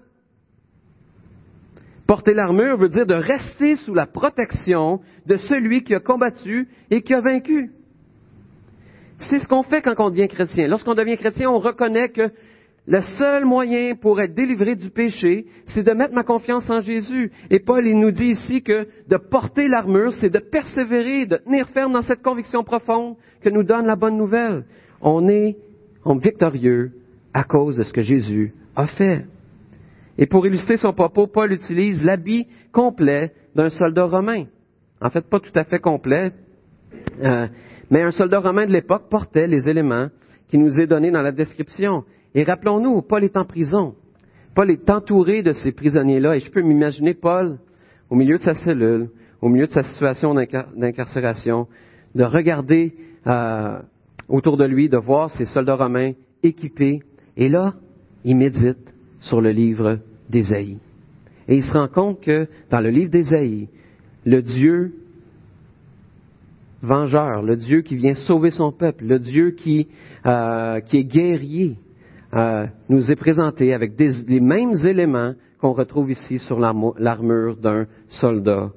Porter 2.09 2.33
l'armure 2.33 2.75
veut 2.75 2.89
dire 2.89 3.05
de 3.05 3.13
rester 3.13 3.75
sous 3.75 3.93
la 3.93 4.07
protection 4.07 4.99
de 5.27 5.37
celui 5.37 5.83
qui 5.83 5.93
a 5.93 5.99
combattu 5.99 6.67
et 6.89 7.03
qui 7.03 7.13
a 7.13 7.21
vaincu. 7.21 7.69
C'est 9.19 9.37
ce 9.37 9.47
qu'on 9.47 9.61
fait 9.61 9.83
quand 9.83 9.93
on 9.99 10.09
devient 10.09 10.27
chrétien. 10.27 10.67
Lorsqu'on 10.67 10.95
devient 10.95 11.17
chrétien, 11.17 11.51
on 11.51 11.59
reconnaît 11.59 12.09
que 12.09 12.31
le 12.87 13.01
seul 13.19 13.45
moyen 13.45 13.93
pour 13.93 14.19
être 14.19 14.33
délivré 14.33 14.75
du 14.75 14.89
péché, 14.89 15.45
c'est 15.67 15.83
de 15.83 15.91
mettre 15.91 16.15
ma 16.15 16.23
confiance 16.23 16.67
en 16.71 16.79
Jésus. 16.79 17.31
Et 17.51 17.59
Paul, 17.59 17.85
il 17.85 17.99
nous 17.99 18.09
dit 18.09 18.31
ici 18.31 18.63
que 18.63 18.87
de 19.07 19.17
porter 19.17 19.67
l'armure, 19.67 20.13
c'est 20.13 20.31
de 20.31 20.39
persévérer, 20.39 21.27
de 21.27 21.37
tenir 21.37 21.69
ferme 21.69 21.93
dans 21.93 22.01
cette 22.01 22.23
conviction 22.23 22.63
profonde 22.63 23.17
que 23.43 23.49
nous 23.49 23.61
donne 23.61 23.85
la 23.85 23.95
bonne 23.95 24.17
nouvelle. 24.17 24.65
On 24.99 25.27
est 25.27 25.57
victorieux 26.07 26.91
à 27.35 27.43
cause 27.43 27.75
de 27.75 27.83
ce 27.83 27.93
que 27.93 28.01
Jésus 28.01 28.55
a 28.75 28.87
fait. 28.87 29.25
Et 30.21 30.27
pour 30.27 30.45
illustrer 30.45 30.75
son 30.75 30.91
propos, 30.91 31.27
Paul 31.27 31.53
utilise 31.53 32.03
l'habit 32.03 32.45
complet 32.73 33.31
d'un 33.55 33.69
soldat 33.69 34.03
romain. 34.03 34.43
En 35.01 35.09
fait, 35.09 35.21
pas 35.21 35.39
tout 35.39 35.57
à 35.57 35.63
fait 35.63 35.79
complet, 35.79 36.33
euh, 37.23 37.47
mais 37.89 38.01
un 38.01 38.11
soldat 38.11 38.41
romain 38.41 38.65
de 38.65 38.73
l'époque 38.73 39.07
portait 39.09 39.47
les 39.47 39.69
éléments 39.69 40.09
qui 40.49 40.57
nous 40.57 40.77
est 40.77 40.87
donné 40.87 41.09
dans 41.09 41.21
la 41.21 41.31
description. 41.31 42.03
Et 42.35 42.43
rappelons-nous, 42.43 43.01
Paul 43.03 43.23
est 43.23 43.37
en 43.37 43.45
prison. 43.45 43.95
Paul 44.55 44.69
est 44.71 44.89
entouré 44.89 45.41
de 45.41 45.53
ces 45.53 45.71
prisonniers-là, 45.71 46.35
et 46.35 46.41
je 46.41 46.51
peux 46.51 46.61
m'imaginer 46.61 47.13
Paul 47.13 47.57
au 48.09 48.15
milieu 48.15 48.37
de 48.37 48.43
sa 48.43 48.55
cellule, 48.55 49.07
au 49.41 49.47
milieu 49.47 49.67
de 49.67 49.71
sa 49.71 49.83
situation 49.83 50.33
d'incarcération, 50.33 51.67
de 52.13 52.25
regarder 52.25 52.93
euh, 53.25 53.79
autour 54.27 54.57
de 54.57 54.65
lui, 54.65 54.89
de 54.89 54.97
voir 54.97 55.29
ces 55.29 55.45
soldats 55.45 55.75
romains 55.75 56.11
équipés, 56.43 56.99
et 57.37 57.47
là, 57.47 57.75
il 58.25 58.35
médite 58.35 58.93
sur 59.21 59.39
le 59.39 59.51
livre 59.51 59.99
d'Ésaïe. 60.29 60.77
Et 61.47 61.55
il 61.55 61.63
se 61.63 61.71
rend 61.71 61.87
compte 61.87 62.21
que 62.21 62.47
dans 62.69 62.79
le 62.79 62.89
livre 62.89 63.11
d'Ésaïe, 63.11 63.67
le 64.25 64.41
Dieu 64.41 64.93
vengeur, 66.81 67.41
le 67.41 67.57
Dieu 67.57 67.81
qui 67.81 67.95
vient 67.95 68.15
sauver 68.15 68.51
son 68.51 68.71
peuple, 68.71 69.05
le 69.05 69.19
Dieu 69.19 69.51
qui, 69.51 69.87
euh, 70.25 70.79
qui 70.81 70.97
est 70.97 71.03
guerrier, 71.03 71.77
euh, 72.33 72.67
nous 72.89 73.11
est 73.11 73.15
présenté 73.15 73.73
avec 73.73 73.93
les 73.99 74.39
mêmes 74.39 74.73
éléments 74.85 75.33
qu'on 75.59 75.73
retrouve 75.73 76.11
ici 76.11 76.39
sur 76.39 76.59
l'armure 76.59 77.57
d'un 77.57 77.87
soldat 78.07 78.71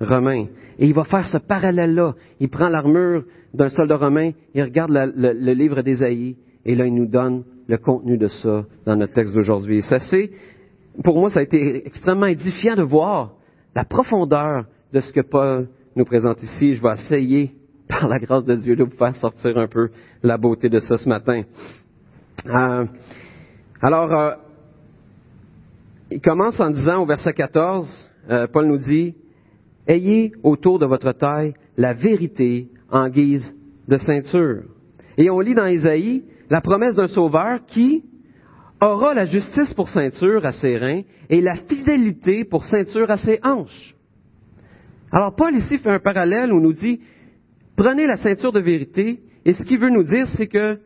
romain. 0.00 0.46
Et 0.78 0.86
il 0.86 0.94
va 0.94 1.04
faire 1.04 1.26
ce 1.26 1.38
parallèle-là. 1.38 2.14
Il 2.38 2.48
prend 2.48 2.68
l'armure 2.68 3.24
d'un 3.54 3.68
soldat 3.68 3.96
romain, 3.96 4.32
il 4.54 4.62
regarde 4.62 4.90
le, 4.92 5.52
livre 5.52 5.82
d'Ésaïe, 5.82 6.36
et 6.64 6.74
là, 6.74 6.86
il 6.86 6.94
nous 6.94 7.08
donne 7.08 7.44
le 7.66 7.78
contenu 7.78 8.18
de 8.18 8.28
ça 8.28 8.64
dans 8.86 8.96
notre 8.96 9.14
texte 9.14 9.34
d'aujourd'hui. 9.34 9.82
Ça, 9.82 9.98
c'est 9.98 10.30
pour 11.02 11.18
moi, 11.18 11.30
ça 11.30 11.40
a 11.40 11.42
été 11.42 11.86
extrêmement 11.86 12.26
édifiant 12.26 12.76
de 12.76 12.82
voir 12.82 13.32
la 13.74 13.84
profondeur 13.84 14.64
de 14.92 15.00
ce 15.00 15.12
que 15.12 15.20
Paul 15.20 15.68
nous 15.94 16.04
présente 16.04 16.42
ici. 16.42 16.74
Je 16.74 16.82
vais 16.82 16.94
essayer, 16.94 17.52
par 17.88 18.08
la 18.08 18.18
grâce 18.18 18.44
de 18.44 18.54
Dieu, 18.56 18.76
de 18.76 18.84
vous 18.84 18.96
faire 18.96 19.14
sortir 19.16 19.56
un 19.58 19.68
peu 19.68 19.90
la 20.22 20.36
beauté 20.36 20.68
de 20.68 20.80
ça 20.80 20.96
ce 20.98 21.08
matin. 21.08 21.42
Euh, 22.46 22.84
alors, 23.80 24.12
euh, 24.12 24.34
il 26.10 26.20
commence 26.20 26.58
en 26.60 26.70
disant 26.70 27.02
au 27.02 27.06
verset 27.06 27.32
14, 27.32 28.10
euh, 28.30 28.46
Paul 28.48 28.66
nous 28.66 28.78
dit, 28.78 29.14
Ayez 29.86 30.32
autour 30.42 30.78
de 30.78 30.86
votre 30.86 31.12
taille 31.12 31.54
la 31.76 31.94
vérité 31.94 32.68
en 32.90 33.08
guise 33.08 33.54
de 33.86 33.96
ceinture. 33.96 34.64
Et 35.16 35.30
on 35.30 35.40
lit 35.40 35.54
dans 35.54 35.66
Isaïe 35.66 36.24
la 36.50 36.60
promesse 36.60 36.94
d'un 36.94 37.06
sauveur 37.06 37.60
qui, 37.66 38.04
aura 38.80 39.14
la 39.14 39.26
justice 39.26 39.72
pour 39.74 39.88
ceinture 39.88 40.44
à 40.46 40.52
ses 40.52 40.76
reins 40.76 41.02
et 41.28 41.40
la 41.40 41.54
fidélité 41.54 42.44
pour 42.44 42.64
ceinture 42.64 43.10
à 43.10 43.16
ses 43.16 43.40
hanches. 43.42 43.94
Alors 45.10 45.34
Paul 45.34 45.54
ici 45.56 45.78
fait 45.78 45.90
un 45.90 45.98
parallèle 45.98 46.52
où 46.52 46.60
nous 46.60 46.72
dit, 46.72 47.00
prenez 47.76 48.06
la 48.06 48.16
ceinture 48.16 48.52
de 48.52 48.60
vérité, 48.60 49.20
et 49.44 49.52
ce 49.52 49.62
qu'il 49.62 49.78
veut 49.78 49.90
nous 49.90 50.04
dire, 50.04 50.26
c'est 50.36 50.46
que 50.46 50.78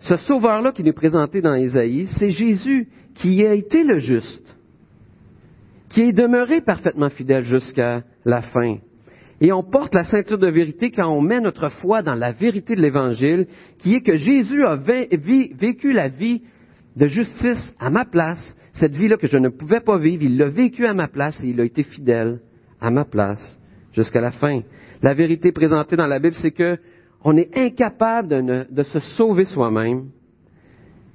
ce 0.00 0.16
sauveur-là 0.16 0.72
qui 0.72 0.82
nous 0.82 0.90
est 0.90 0.94
présenté 0.94 1.40
dans 1.40 1.54
Isaïe, 1.54 2.06
c'est 2.18 2.30
Jésus 2.30 2.88
qui 3.14 3.44
a 3.46 3.54
été 3.54 3.82
le 3.82 3.98
juste, 3.98 4.56
qui 5.90 6.02
est 6.02 6.12
demeuré 6.12 6.60
parfaitement 6.60 7.10
fidèle 7.10 7.44
jusqu'à 7.44 8.02
la 8.24 8.42
fin. 8.42 8.76
Et 9.42 9.52
on 9.52 9.62
porte 9.62 9.94
la 9.94 10.04
ceinture 10.04 10.38
de 10.38 10.50
vérité 10.50 10.90
quand 10.90 11.08
on 11.08 11.22
met 11.22 11.40
notre 11.40 11.70
foi 11.70 12.02
dans 12.02 12.14
la 12.14 12.32
vérité 12.32 12.74
de 12.74 12.82
l'Évangile, 12.82 13.46
qui 13.78 13.94
est 13.94 14.02
que 14.02 14.16
Jésus 14.16 14.64
a 14.64 14.76
vécu 14.76 15.92
la 15.92 16.08
vie 16.08 16.42
de 16.96 17.06
justice 17.06 17.74
à 17.78 17.90
ma 17.90 18.04
place, 18.04 18.56
cette 18.74 18.96
vie-là 18.96 19.16
que 19.16 19.26
je 19.26 19.38
ne 19.38 19.48
pouvais 19.48 19.80
pas 19.80 19.98
vivre, 19.98 20.22
il 20.22 20.36
l'a 20.36 20.48
vécu 20.48 20.86
à 20.86 20.94
ma 20.94 21.08
place 21.08 21.38
et 21.42 21.48
il 21.48 21.60
a 21.60 21.64
été 21.64 21.82
fidèle 21.82 22.40
à 22.80 22.90
ma 22.90 23.04
place 23.04 23.58
jusqu'à 23.92 24.20
la 24.20 24.32
fin. 24.32 24.60
La 25.02 25.14
vérité 25.14 25.52
présentée 25.52 25.96
dans 25.96 26.06
la 26.06 26.18
Bible, 26.18 26.36
c'est 26.36 26.50
que 26.50 26.78
on 27.22 27.36
est 27.36 27.56
incapable 27.56 28.66
de 28.70 28.82
se 28.82 28.98
sauver 28.98 29.44
soi-même, 29.44 30.06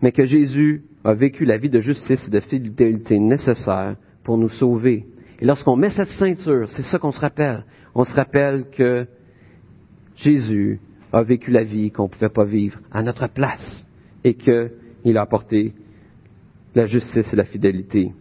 mais 0.02 0.12
que 0.12 0.26
Jésus 0.26 0.84
a 1.04 1.14
vécu 1.14 1.46
la 1.46 1.58
vie 1.58 1.70
de 1.70 1.80
justice 1.80 2.28
et 2.28 2.32
de 2.32 2.40
fidélité 2.40 3.20
nécessaire 3.20 3.96
pour 4.24 4.38
nous 4.38 4.50
sauver. 4.50 5.06
Et 5.40 5.46
lorsqu'on 5.46 5.76
met 5.76 5.90
cette 5.90 6.10
ceinture, 6.10 6.70
c'est 6.70 6.84
ça 6.84 7.00
qu'on 7.00 7.12
se 7.12 7.20
rappelle. 7.20 7.64
On 7.96 8.04
se 8.04 8.14
rappelle 8.14 8.66
que 8.70 9.08
Jésus 10.16 10.80
a 11.12 11.24
vécu 11.24 11.52
la 11.52 11.64
vie 11.64 11.92
qu'on 11.92 12.04
ne 12.04 12.10
pouvait 12.10 12.30
pas 12.30 12.46
vivre 12.46 12.80
à 12.92 13.02
notre 13.02 13.28
place 13.28 13.88
et 14.24 14.36
que 14.36 14.72
il 15.06 15.18
a 15.18 15.22
apporté 15.22 15.74
la 16.74 16.86
justice 16.86 17.32
et 17.32 17.36
la 17.36 17.46
fidélité. 17.46 18.12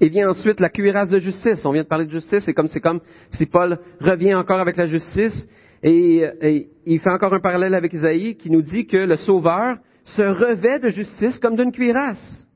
Et 0.00 0.08
vient 0.08 0.30
ensuite 0.30 0.60
la 0.60 0.70
cuirasse 0.70 1.08
de 1.08 1.18
justice. 1.18 1.64
On 1.64 1.72
vient 1.72 1.82
de 1.82 1.88
parler 1.88 2.06
de 2.06 2.10
justice, 2.10 2.48
et 2.48 2.54
comme 2.54 2.68
c'est 2.68 2.80
comme 2.80 3.00
si 3.30 3.46
Paul 3.46 3.78
revient 4.00 4.34
encore 4.34 4.60
avec 4.60 4.76
la 4.76 4.86
justice 4.86 5.48
et, 5.82 6.68
il 6.86 6.98
fait 6.98 7.10
encore 7.10 7.34
un 7.34 7.40
parallèle 7.40 7.74
avec 7.74 7.92
Isaïe 7.92 8.36
qui 8.36 8.50
nous 8.50 8.62
dit 8.62 8.86
que 8.86 8.96
le 8.96 9.16
Sauveur 9.16 9.76
se 10.04 10.22
revêt 10.22 10.80
de 10.80 10.88
justice 10.88 11.38
comme 11.38 11.56
d'une 11.56 11.72
cuirasse. 11.72 12.46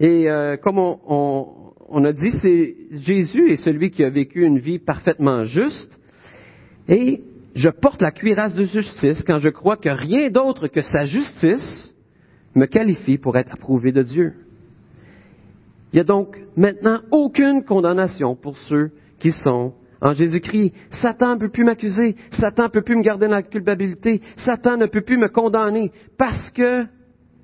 Et 0.00 0.28
euh, 0.28 0.56
comme 0.56 0.78
on, 0.78 1.48
on 1.88 2.04
a 2.04 2.12
dit, 2.12 2.30
c'est 2.42 2.76
Jésus 2.90 3.50
est 3.50 3.64
celui 3.64 3.90
qui 3.90 4.04
a 4.04 4.10
vécu 4.10 4.44
une 4.44 4.58
vie 4.58 4.78
parfaitement 4.78 5.44
juste. 5.44 5.98
Et 6.88 7.22
je 7.54 7.68
porte 7.70 8.02
la 8.02 8.10
cuirasse 8.10 8.54
de 8.54 8.64
justice 8.64 9.22
quand 9.26 9.38
je 9.38 9.48
crois 9.48 9.76
que 9.76 9.88
rien 9.88 10.30
d'autre 10.30 10.68
que 10.68 10.82
sa 10.82 11.04
justice 11.04 11.87
me 12.54 12.66
qualifie 12.66 13.18
pour 13.18 13.36
être 13.36 13.52
approuvé 13.52 13.92
de 13.92 14.02
Dieu. 14.02 14.34
Il 15.92 15.96
n'y 15.96 16.00
a 16.00 16.04
donc 16.04 16.36
maintenant 16.56 17.00
aucune 17.10 17.64
condamnation 17.64 18.36
pour 18.36 18.56
ceux 18.68 18.90
qui 19.18 19.32
sont 19.32 19.74
en 20.00 20.12
Jésus-Christ. 20.12 20.72
Satan 20.90 21.34
ne 21.34 21.40
peut 21.40 21.48
plus 21.48 21.64
m'accuser, 21.64 22.16
Satan 22.32 22.64
ne 22.64 22.68
peut 22.68 22.82
plus 22.82 22.96
me 22.96 23.02
garder 23.02 23.26
dans 23.26 23.34
la 23.34 23.42
culpabilité, 23.42 24.20
Satan 24.36 24.76
ne 24.76 24.86
peut 24.86 25.00
plus 25.00 25.18
me 25.18 25.28
condamner 25.28 25.92
parce 26.16 26.50
que 26.50 26.84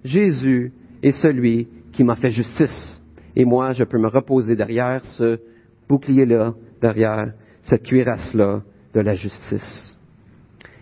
Jésus 0.05 0.73
est 1.03 1.13
celui 1.13 1.69
qui 1.93 2.05
m'a 2.05 2.17
fait 2.17 2.31
justice. 2.31 3.03
Et 3.37 3.45
moi, 3.45 3.73
je 3.73 3.85
peux 3.85 3.99
me 3.99 4.09
reposer 4.09 4.55
derrière 4.55 5.05
ce 5.05 5.39
bouclier-là, 5.89 6.55
derrière 6.81 7.33
cette 7.63 7.83
cuirasse-là 7.83 8.63
de 8.95 9.01
la 9.01 9.15
justice. 9.15 9.97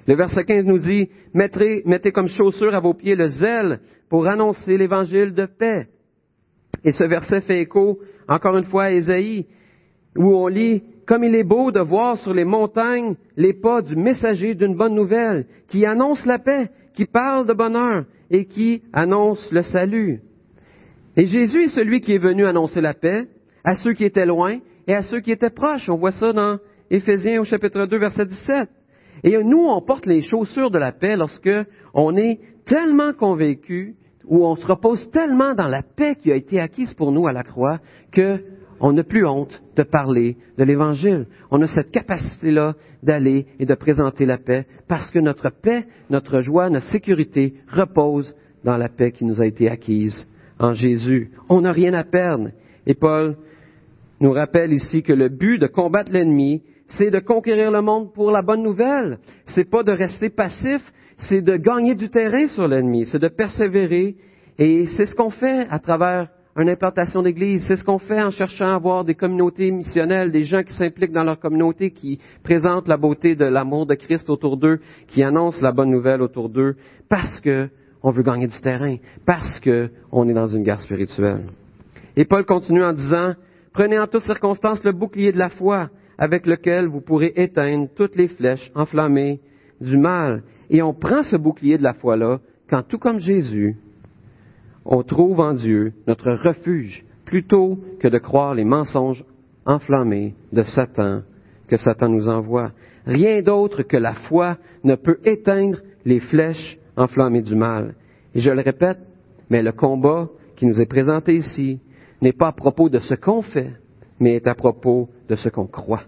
Le 0.06 0.14
verset 0.14 0.44
15 0.44 0.64
nous 0.64 0.78
dit, 0.78 1.08
mettez, 1.32 1.82
mettez 1.84 2.10
comme 2.10 2.28
chaussure 2.28 2.74
à 2.74 2.80
vos 2.80 2.94
pieds 2.94 3.14
le 3.14 3.28
zèle 3.28 3.80
pour 4.08 4.26
annoncer 4.26 4.76
l'évangile 4.76 5.32
de 5.32 5.46
paix. 5.46 5.86
Et 6.84 6.92
ce 6.92 7.04
verset 7.04 7.40
fait 7.42 7.60
écho, 7.60 8.00
encore 8.28 8.56
une 8.56 8.64
fois, 8.64 8.84
à 8.84 8.90
Ésaïe, 8.90 9.46
où 10.16 10.34
on 10.34 10.48
lit, 10.48 10.82
comme 11.06 11.24
il 11.24 11.34
est 11.34 11.44
beau 11.44 11.70
de 11.70 11.80
voir 11.80 12.18
sur 12.18 12.34
les 12.34 12.44
montagnes 12.44 13.14
les 13.36 13.52
pas 13.52 13.82
du 13.82 13.96
messager 13.96 14.54
d'une 14.54 14.76
bonne 14.76 14.94
nouvelle, 14.94 15.46
qui 15.68 15.86
annonce 15.86 16.24
la 16.26 16.38
paix, 16.38 16.70
qui 16.94 17.06
parle 17.06 17.46
de 17.46 17.52
bonheur 17.52 18.04
et 18.30 18.46
qui 18.46 18.82
annonce 18.92 19.50
le 19.52 19.62
salut. 19.62 20.20
Et 21.16 21.26
Jésus 21.26 21.64
est 21.64 21.74
celui 21.74 22.00
qui 22.00 22.14
est 22.14 22.18
venu 22.18 22.44
annoncer 22.46 22.80
la 22.80 22.94
paix, 22.94 23.26
à 23.64 23.74
ceux 23.74 23.92
qui 23.92 24.04
étaient 24.04 24.26
loin 24.26 24.58
et 24.86 24.94
à 24.94 25.02
ceux 25.02 25.20
qui 25.20 25.30
étaient 25.30 25.50
proches. 25.50 25.88
On 25.88 25.96
voit 25.96 26.12
ça 26.12 26.32
dans 26.32 26.58
Éphésiens 26.90 27.40
au 27.40 27.44
chapitre 27.44 27.86
2, 27.86 27.98
verset 27.98 28.26
17. 28.26 28.68
Et 29.24 29.36
nous, 29.42 29.66
on 29.66 29.80
porte 29.80 30.06
les 30.06 30.22
chaussures 30.22 30.70
de 30.70 30.78
la 30.78 30.92
paix 30.92 31.16
lorsque 31.16 31.50
on 31.94 32.16
est 32.16 32.40
tellement 32.66 33.12
convaincu 33.12 33.94
ou 34.26 34.44
on 34.44 34.56
se 34.56 34.66
repose 34.66 35.10
tellement 35.10 35.54
dans 35.54 35.68
la 35.68 35.82
paix 35.82 36.16
qui 36.16 36.32
a 36.32 36.36
été 36.36 36.60
acquise 36.60 36.92
pour 36.94 37.12
nous 37.12 37.26
à 37.26 37.32
la 37.32 37.42
croix 37.42 37.80
que 38.12 38.40
on 38.84 38.92
n'a 38.92 39.04
plus 39.04 39.24
honte 39.24 39.62
de 39.76 39.84
parler 39.84 40.36
de 40.58 40.64
l'Évangile. 40.64 41.26
On 41.52 41.62
a 41.62 41.68
cette 41.68 41.92
capacité-là 41.92 42.74
d'aller 43.02 43.46
et 43.60 43.64
de 43.64 43.74
présenter 43.76 44.26
la 44.26 44.38
paix 44.38 44.66
parce 44.88 45.08
que 45.10 45.20
notre 45.20 45.50
paix, 45.50 45.86
notre 46.10 46.40
joie, 46.40 46.68
notre 46.68 46.88
sécurité 46.88 47.54
repose 47.68 48.34
dans 48.64 48.76
la 48.76 48.88
paix 48.88 49.12
qui 49.12 49.24
nous 49.24 49.40
a 49.40 49.46
été 49.46 49.70
acquise 49.70 50.26
en 50.58 50.74
Jésus. 50.74 51.30
On 51.48 51.60
n'a 51.60 51.70
rien 51.70 51.94
à 51.94 52.02
perdre. 52.02 52.50
Et 52.86 52.94
Paul 52.94 53.36
nous 54.20 54.32
rappelle 54.32 54.72
ici 54.72 55.04
que 55.04 55.12
le 55.12 55.28
but 55.28 55.58
de 55.58 55.68
combattre 55.68 56.10
l'ennemi, 56.10 56.62
c'est 56.96 57.10
de 57.10 57.20
conquérir 57.20 57.70
le 57.70 57.82
monde 57.82 58.12
pour 58.12 58.30
la 58.30 58.42
bonne 58.42 58.62
nouvelle. 58.62 59.18
C'est 59.46 59.68
pas 59.68 59.82
de 59.82 59.92
rester 59.92 60.30
passif, 60.30 60.82
c'est 61.16 61.42
de 61.42 61.56
gagner 61.56 61.94
du 61.94 62.08
terrain 62.10 62.46
sur 62.48 62.66
l'ennemi, 62.68 63.06
c'est 63.06 63.18
de 63.18 63.28
persévérer. 63.28 64.16
Et 64.58 64.86
c'est 64.96 65.06
ce 65.06 65.14
qu'on 65.14 65.30
fait 65.30 65.66
à 65.70 65.78
travers 65.78 66.28
une 66.56 66.68
implantation 66.68 67.22
d'église. 67.22 67.64
C'est 67.66 67.76
ce 67.76 67.84
qu'on 67.84 67.98
fait 67.98 68.22
en 68.22 68.30
cherchant 68.30 68.66
à 68.66 68.74
avoir 68.74 69.04
des 69.04 69.14
communautés 69.14 69.70
missionnelles, 69.70 70.30
des 70.30 70.44
gens 70.44 70.62
qui 70.62 70.74
s'impliquent 70.74 71.12
dans 71.12 71.24
leur 71.24 71.38
communauté, 71.38 71.90
qui 71.90 72.18
présentent 72.42 72.88
la 72.88 72.96
beauté 72.96 73.34
de 73.34 73.44
l'amour 73.44 73.86
de 73.86 73.94
Christ 73.94 74.28
autour 74.28 74.56
d'eux, 74.56 74.80
qui 75.08 75.22
annoncent 75.22 75.62
la 75.62 75.72
bonne 75.72 75.90
nouvelle 75.90 76.20
autour 76.20 76.50
d'eux, 76.50 76.76
parce 77.08 77.40
que 77.40 77.68
on 78.02 78.10
veut 78.10 78.22
gagner 78.22 78.48
du 78.48 78.60
terrain, 78.60 78.96
parce 79.24 79.60
qu'on 79.60 80.28
est 80.28 80.34
dans 80.34 80.48
une 80.48 80.64
guerre 80.64 80.80
spirituelle. 80.80 81.44
Et 82.16 82.24
Paul 82.24 82.44
continue 82.44 82.84
en 82.84 82.92
disant, 82.92 83.32
prenez 83.72 83.98
en 83.98 84.06
toutes 84.06 84.24
circonstances 84.24 84.82
le 84.84 84.92
bouclier 84.92 85.32
de 85.32 85.38
la 85.38 85.48
foi, 85.48 85.88
avec 86.18 86.46
lequel 86.46 86.86
vous 86.86 87.00
pourrez 87.00 87.32
éteindre 87.36 87.88
toutes 87.94 88.16
les 88.16 88.28
flèches 88.28 88.70
enflammées 88.74 89.40
du 89.80 89.96
mal. 89.96 90.42
Et 90.70 90.82
on 90.82 90.94
prend 90.94 91.22
ce 91.22 91.36
bouclier 91.36 91.78
de 91.78 91.82
la 91.82 91.94
foi-là 91.94 92.40
quand, 92.68 92.82
tout 92.82 92.98
comme 92.98 93.18
Jésus, 93.18 93.76
on 94.84 95.02
trouve 95.02 95.40
en 95.40 95.54
Dieu 95.54 95.92
notre 96.06 96.32
refuge 96.32 97.04
plutôt 97.24 97.78
que 98.00 98.08
de 98.08 98.18
croire 98.18 98.54
les 98.54 98.64
mensonges 98.64 99.24
enflammés 99.64 100.34
de 100.52 100.62
Satan 100.62 101.22
que 101.72 101.78
Satan 101.78 102.10
nous 102.10 102.28
envoie. 102.28 102.72
Rien 103.06 103.40
d'autre 103.40 103.82
que 103.82 103.96
la 103.96 104.12
foi 104.12 104.58
ne 104.84 104.94
peut 104.94 105.18
éteindre 105.24 105.78
les 106.04 106.20
flèches 106.20 106.78
enflammées 106.96 107.40
du 107.40 107.56
mal. 107.56 107.94
Et 108.34 108.40
je 108.40 108.50
le 108.50 108.60
répète, 108.60 108.98
mais 109.48 109.62
le 109.62 109.72
combat 109.72 110.28
qui 110.56 110.66
nous 110.66 110.80
est 110.82 110.86
présenté 110.86 111.34
ici 111.34 111.80
n'est 112.20 112.34
pas 112.34 112.48
à 112.48 112.52
propos 112.52 112.90
de 112.90 112.98
ce 112.98 113.14
qu'on 113.14 113.40
fait, 113.40 113.72
mais 114.20 114.36
est 114.36 114.46
à 114.46 114.54
propos 114.54 115.08
de 115.28 115.36
ce 115.36 115.48
qu'on 115.48 115.66
croit. 115.66 116.04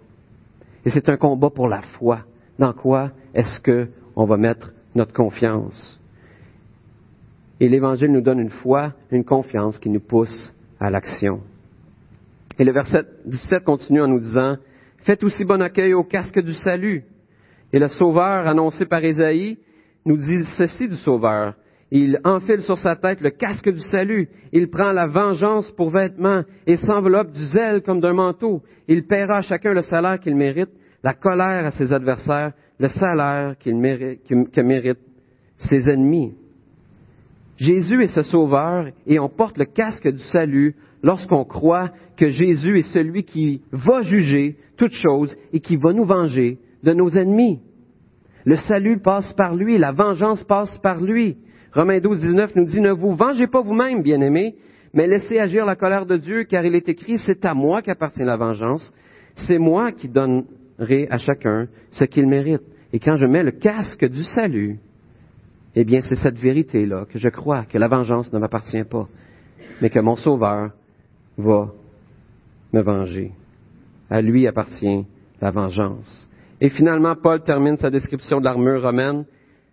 Et 0.85 0.91
c'est 0.91 1.09
un 1.09 1.17
combat 1.17 1.51
pour 1.51 1.69
la 1.69 1.81
foi. 1.81 2.21
Dans 2.59 2.73
quoi 2.73 3.11
est-ce 3.35 3.61
qu'on 3.61 4.25
va 4.25 4.37
mettre 4.37 4.73
notre 4.95 5.13
confiance? 5.13 6.01
Et 7.61 7.69
l'Évangile 7.69 8.13
nous 8.13 8.21
donne 8.21 8.41
une 8.41 8.51
foi, 8.51 8.93
une 9.11 9.25
confiance 9.25 9.79
qui 9.79 9.89
nous 9.89 10.01
pousse 10.01 10.53
à 10.79 10.91
l'action. 10.91 11.41
Et 12.59 12.65
le 12.65 12.73
verset 12.73 13.05
17 13.27 13.65
continue 13.65 14.03
en 14.03 14.09
nous 14.09 14.21
disant, 14.21 14.57
Faites 15.05 15.23
aussi 15.23 15.45
bon 15.45 15.61
accueil 15.61 15.93
au 15.93 16.05
casque 16.05 16.41
du 16.41 16.55
salut. 16.55 17.05
Et 17.73 17.79
le 17.79 17.89
Sauveur, 17.89 18.47
annoncé 18.47 18.87
par 18.87 19.05
Ésaïe, 19.05 19.59
nous 20.07 20.17
dit 20.17 20.45
ceci 20.57 20.89
du 20.89 20.97
Sauveur. 20.97 21.55
Il 21.97 22.19
enfile 22.25 22.63
sur 22.63 22.77
sa 22.77 22.97
tête 22.97 23.21
le 23.21 23.31
casque 23.31 23.71
du 23.71 23.79
salut. 23.79 24.29
Il 24.53 24.69
prend 24.69 24.91
la 24.91 25.07
vengeance 25.07 25.71
pour 25.77 25.91
vêtement 25.91 26.43
et 26.67 26.77
s'enveloppe 26.77 27.31
du 27.31 27.45
zèle 27.45 27.83
comme 27.83 28.01
d'un 28.01 28.15
manteau. 28.15 28.63
Il 28.89 29.07
paiera 29.07 29.37
à 29.37 29.43
chacun 29.43 29.73
le 29.73 29.83
salaire 29.83 30.19
qu'il 30.19 30.35
mérite, 30.35 30.71
la 31.05 31.15
colère 31.15 31.67
à 31.67 31.71
ses 31.71 31.93
adversaires, 31.93 32.53
le 32.81 32.89
salaire 32.89 33.57
qu'il 33.61 33.77
mérite, 33.77 34.23
que 34.27 34.61
méritent 34.61 35.07
ses 35.57 35.89
ennemis. 35.89 36.35
Jésus 37.59 38.03
est 38.03 38.13
ce 38.13 38.23
sauveur 38.23 38.89
et 39.07 39.21
on 39.21 39.29
porte 39.29 39.57
le 39.57 39.67
casque 39.67 40.09
du 40.09 40.25
salut 40.33 40.75
lorsqu'on 41.01 41.45
croit 41.45 41.93
que 42.17 42.29
Jésus 42.29 42.81
est 42.81 42.93
celui 42.93 43.23
qui 43.23 43.63
va 43.71 44.03
juger 44.03 44.57
toutes 44.77 44.95
choses 44.95 45.37
et 45.53 45.61
qui 45.61 45.77
va 45.77 45.93
nous 45.93 46.07
venger 46.07 46.59
de 46.83 46.93
nos 46.93 47.11
ennemis. 47.11 47.61
Le 48.45 48.57
salut 48.57 48.99
passe 48.99 49.33
par 49.35 49.55
lui, 49.55 49.79
la 49.79 49.93
vengeance 49.93 50.43
passe 50.43 50.77
par 50.79 51.01
lui. 51.01 51.37
Romains 51.75 51.99
12, 51.99 52.21
19 52.21 52.55
nous 52.55 52.65
dit, 52.67 52.81
ne 52.81 52.93
vous 52.93 53.15
vengez 53.15 53.49
pas 53.49 53.61
vous-même, 53.61 54.03
bien-aimés, 54.03 54.55
mais 54.93 55.09
laissez 55.09 55.41
agir 55.41 55.67
la 55.67 55.75
colère 55.75 56.07
de 56.07 56.17
Dieu, 56.17 56.45
car 56.45 56.65
il 56.65 56.77
est 56.77 56.89
écrit, 56.89 57.19
c'est 57.19 57.45
à 57.45 57.53
moi 57.53 57.83
qu'appartient 57.83 58.23
la 58.23 58.37
vengeance, 58.37 58.95
c'est 59.35 59.59
moi 59.59 59.91
qui 59.91 60.09
donnerai 60.09 61.09
à 61.11 61.19
chacun 61.19 61.67
ce 61.91 62.05
qu'il 62.05 62.29
mérite. 62.29 62.63
Et 62.93 63.01
quand 63.01 63.17
je 63.17 63.27
mets 63.27 63.43
le 63.43 63.51
casque 63.51 64.05
du 64.05 64.23
salut, 64.23 64.79
eh 65.75 65.85
bien, 65.85 66.01
c'est 66.03 66.15
cette 66.15 66.39
vérité-là 66.39 67.07
que 67.11 67.19
je 67.19 67.29
crois, 67.29 67.65
que 67.65 67.77
la 67.77 67.89
vengeance 67.89 68.33
ne 68.33 68.39
m'appartient 68.39 68.85
pas, 68.85 69.09
mais 69.83 69.91
que 69.91 69.99
mon 69.99 70.15
Sauveur 70.15 70.71
va 71.37 71.73
me 72.73 72.83
venger. 72.83 73.33
À 74.09 74.23
lui 74.23 74.47
appartient 74.47 75.05
la 75.41 75.51
vengeance. 75.51 76.31
Et 76.61 76.69
finalement, 76.69 77.17
Paul 77.21 77.43
termine 77.43 77.77
sa 77.79 77.91
description 77.91 78.39
de 78.39 78.45
l'armure 78.45 78.83
romaine 78.83 79.25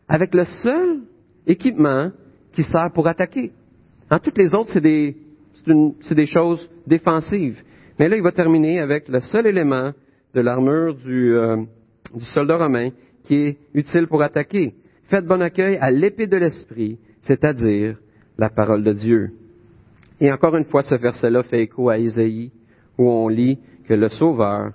avec 0.08 0.34
le 0.34 0.46
seul 0.64 1.02
équipement 1.48 2.12
qui 2.54 2.64
sert 2.64 2.92
pour 2.94 3.08
attaquer. 3.08 3.52
En 4.10 4.20
toutes 4.20 4.38
les 4.38 4.54
autres, 4.54 4.72
c'est 4.72 4.82
des, 4.82 6.26
choses 6.26 6.70
défensives. 6.86 7.62
Mais 8.00 8.10
là, 8.10 8.18
il 8.18 8.24
va 8.24 8.32
terminer 8.32 8.80
avec 8.80 9.08
le 9.08 9.22
seul 9.22 9.48
élément 9.48 9.92
de 10.34 10.42
l'armure 10.42 10.96
du, 10.96 11.34
euh, 11.34 11.58
du 12.14 12.26
soldat 12.26 12.58
romain 12.58 12.90
qui 13.24 13.36
est 13.36 13.58
utile 13.74 14.08
pour 14.08 14.22
attaquer. 14.22 14.74
Faites 15.04 15.26
bon 15.26 15.42
accueil 15.42 15.78
à 15.78 15.92
l'épée 15.92 16.28
de 16.28 16.38
l'esprit, 16.38 16.98
c'est-à-dire 17.22 17.98
la 18.38 18.50
parole 18.50 18.84
de 18.84 18.94
Dieu. 18.94 19.32
Et 20.20 20.32
encore 20.32 20.56
une 20.56 20.66
fois, 20.66 20.84
ce 20.84 20.96
verset-là 20.96 21.44
fait 21.44 21.64
écho 21.64 21.90
à 21.90 21.98
Isaïe, 21.98 22.52
où 22.98 23.10
on 23.10 23.28
lit 23.28 23.58
que 23.88 23.94
le 23.94 24.10
Sauveur, 24.10 24.72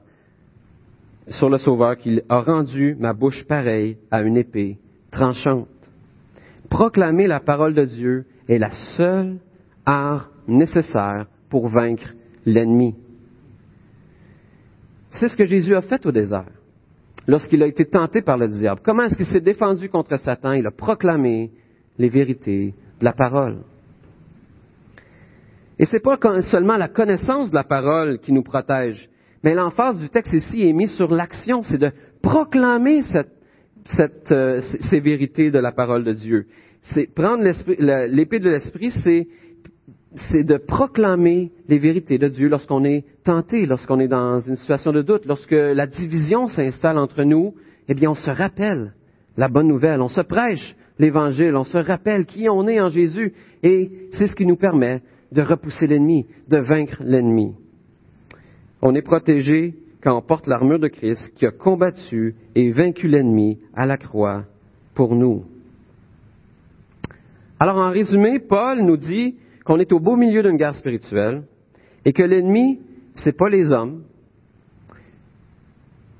sur 1.29 1.49
le 1.49 1.59
Sauveur, 1.59 1.97
qu'il 1.97 2.23
a 2.29 2.41
rendu 2.41 2.97
ma 2.99 3.13
bouche 3.13 3.45
pareille 3.47 3.97
à 4.11 4.23
une 4.23 4.37
épée 4.37 4.79
tranchante. 5.11 5.69
Proclamer 6.71 7.27
la 7.27 7.41
parole 7.41 7.75
de 7.75 7.85
Dieu 7.85 8.25
est 8.49 8.59
la 8.59 8.71
seule 8.97 9.39
art 9.85 10.31
nécessaire 10.49 11.27
pour 11.49 11.69
vaincre 11.69 12.13
l'ennemi. 12.45 12.95
C'est 15.11 15.29
ce 15.29 15.37
que 15.37 15.45
Jésus 15.45 15.75
a 15.75 15.83
fait 15.83 16.05
au 16.07 16.13
désert 16.13 16.51
lorsqu'il 17.27 17.63
a 17.63 17.67
été 17.67 17.85
tenté 17.85 18.23
par 18.23 18.39
le 18.39 18.49
diable. 18.49 18.81
Comment 18.85 19.05
est-ce 19.05 19.17
qu'il 19.17 19.27
s'est 19.27 19.41
défendu 19.41 19.89
contre 19.89 20.17
Satan? 20.17 20.53
Il 20.53 20.67
a 20.67 20.71
proclamé 20.71 21.51
les 21.99 22.09
vérités 22.09 22.75
de 23.01 23.05
la 23.05 23.13
parole. 23.13 23.59
Et 25.79 25.85
ce 25.85 25.95
n'est 25.95 26.01
pas 26.01 26.19
seulement 26.43 26.77
la 26.77 26.89
connaissance 26.89 27.51
de 27.51 27.55
la 27.55 27.65
parole 27.65 28.19
qui 28.19 28.33
nous 28.33 28.43
protège, 28.43 29.09
mais 29.43 29.55
l'emphase 29.55 29.99
du 29.99 30.09
texte 30.09 30.33
ici 30.33 30.67
est 30.67 30.73
mise 30.73 30.93
sur 30.93 31.13
l'action, 31.13 31.63
c'est 31.63 31.79
de 31.79 31.93
proclamer 32.23 33.03
euh, 34.31 34.61
ces 34.91 35.01
vérités 35.01 35.51
de 35.51 35.59
la 35.59 35.73
parole 35.73 36.05
de 36.05 36.13
Dieu. 36.13 36.47
C'est 36.95 37.13
prendre 37.13 37.43
l'épée 37.45 38.39
de 38.39 38.51
l'esprit, 38.51 38.91
c'est 39.03 39.27
c'est 40.31 40.45
de 40.45 40.57
proclamer 40.57 41.53
les 41.69 41.79
vérités 41.79 42.19
de 42.19 42.29
Dieu 42.29 42.49
lorsqu'on 42.49 42.85
est 42.85 43.05
tenté, 43.25 43.67
lorsqu'on 43.67 44.01
est 44.01 44.09
dans 44.09 44.41
une 44.41 44.57
situation 44.57 44.93
de 44.93 45.03
doute, 45.03 45.27
lorsque 45.27 45.51
la 45.51 45.87
division 45.87 46.49
s'installe 46.49 46.99
entre 46.99 47.23
nous, 47.23 47.55
eh 47.89 47.95
bien, 47.95 48.11
on 48.11 48.15
se 48.15 48.31
rappelle 48.31 48.95
la 49.37 49.49
bonne 49.49 49.69
nouvelle, 49.69 50.01
on 50.01 50.09
se 50.09 50.23
prêche 50.23 50.75
l'évangile, 50.99 51.55
on 51.57 51.65
se 51.65 51.79
rappelle 51.79 52.25
qui 52.25 52.49
on 52.49 52.67
est 52.67 52.81
en 52.81 52.89
Jésus, 52.89 53.35
et 53.63 53.91
c'est 54.13 54.27
ce 54.27 54.35
qui 54.35 54.47
nous 54.47 54.57
permet 54.57 55.03
de 55.33 55.43
repousser 55.43 55.87
l'ennemi, 55.87 56.27
de 56.49 56.59
vaincre 56.59 57.03
l'ennemi. 57.05 57.55
On 58.81 58.95
est 58.95 59.03
protégé 59.03 59.75
quand 60.03 60.21
porte 60.23 60.47
l'armure 60.47 60.79
de 60.79 60.89
Christ 60.89 61.33
qui 61.37 61.47
a 61.47 61.51
combattu 61.51 62.35
et 62.55 62.71
vaincu 62.71 63.09
l'ennemi 63.09 63.59
à 63.75 63.87
la 63.87 63.97
croix 63.97 64.45
pour 64.95 65.15
nous. 65.15 65.45
Alors 67.59 67.79
en 67.79 67.91
résumé, 67.91 68.39
Paul 68.39 68.83
nous 68.83 68.97
dit 68.97 69.37
qu'on 69.65 69.79
est 69.79 69.93
au 69.93 69.99
beau 69.99 70.17
milieu 70.17 70.43
d'une 70.43 70.57
guerre 70.57 70.77
spirituelle 70.77 71.45
et 72.05 72.13
que 72.13 72.23
l'ennemi, 72.23 72.81
c'est 73.15 73.37
pas 73.37 73.49
les 73.49 73.73
hommes, 73.73 74.03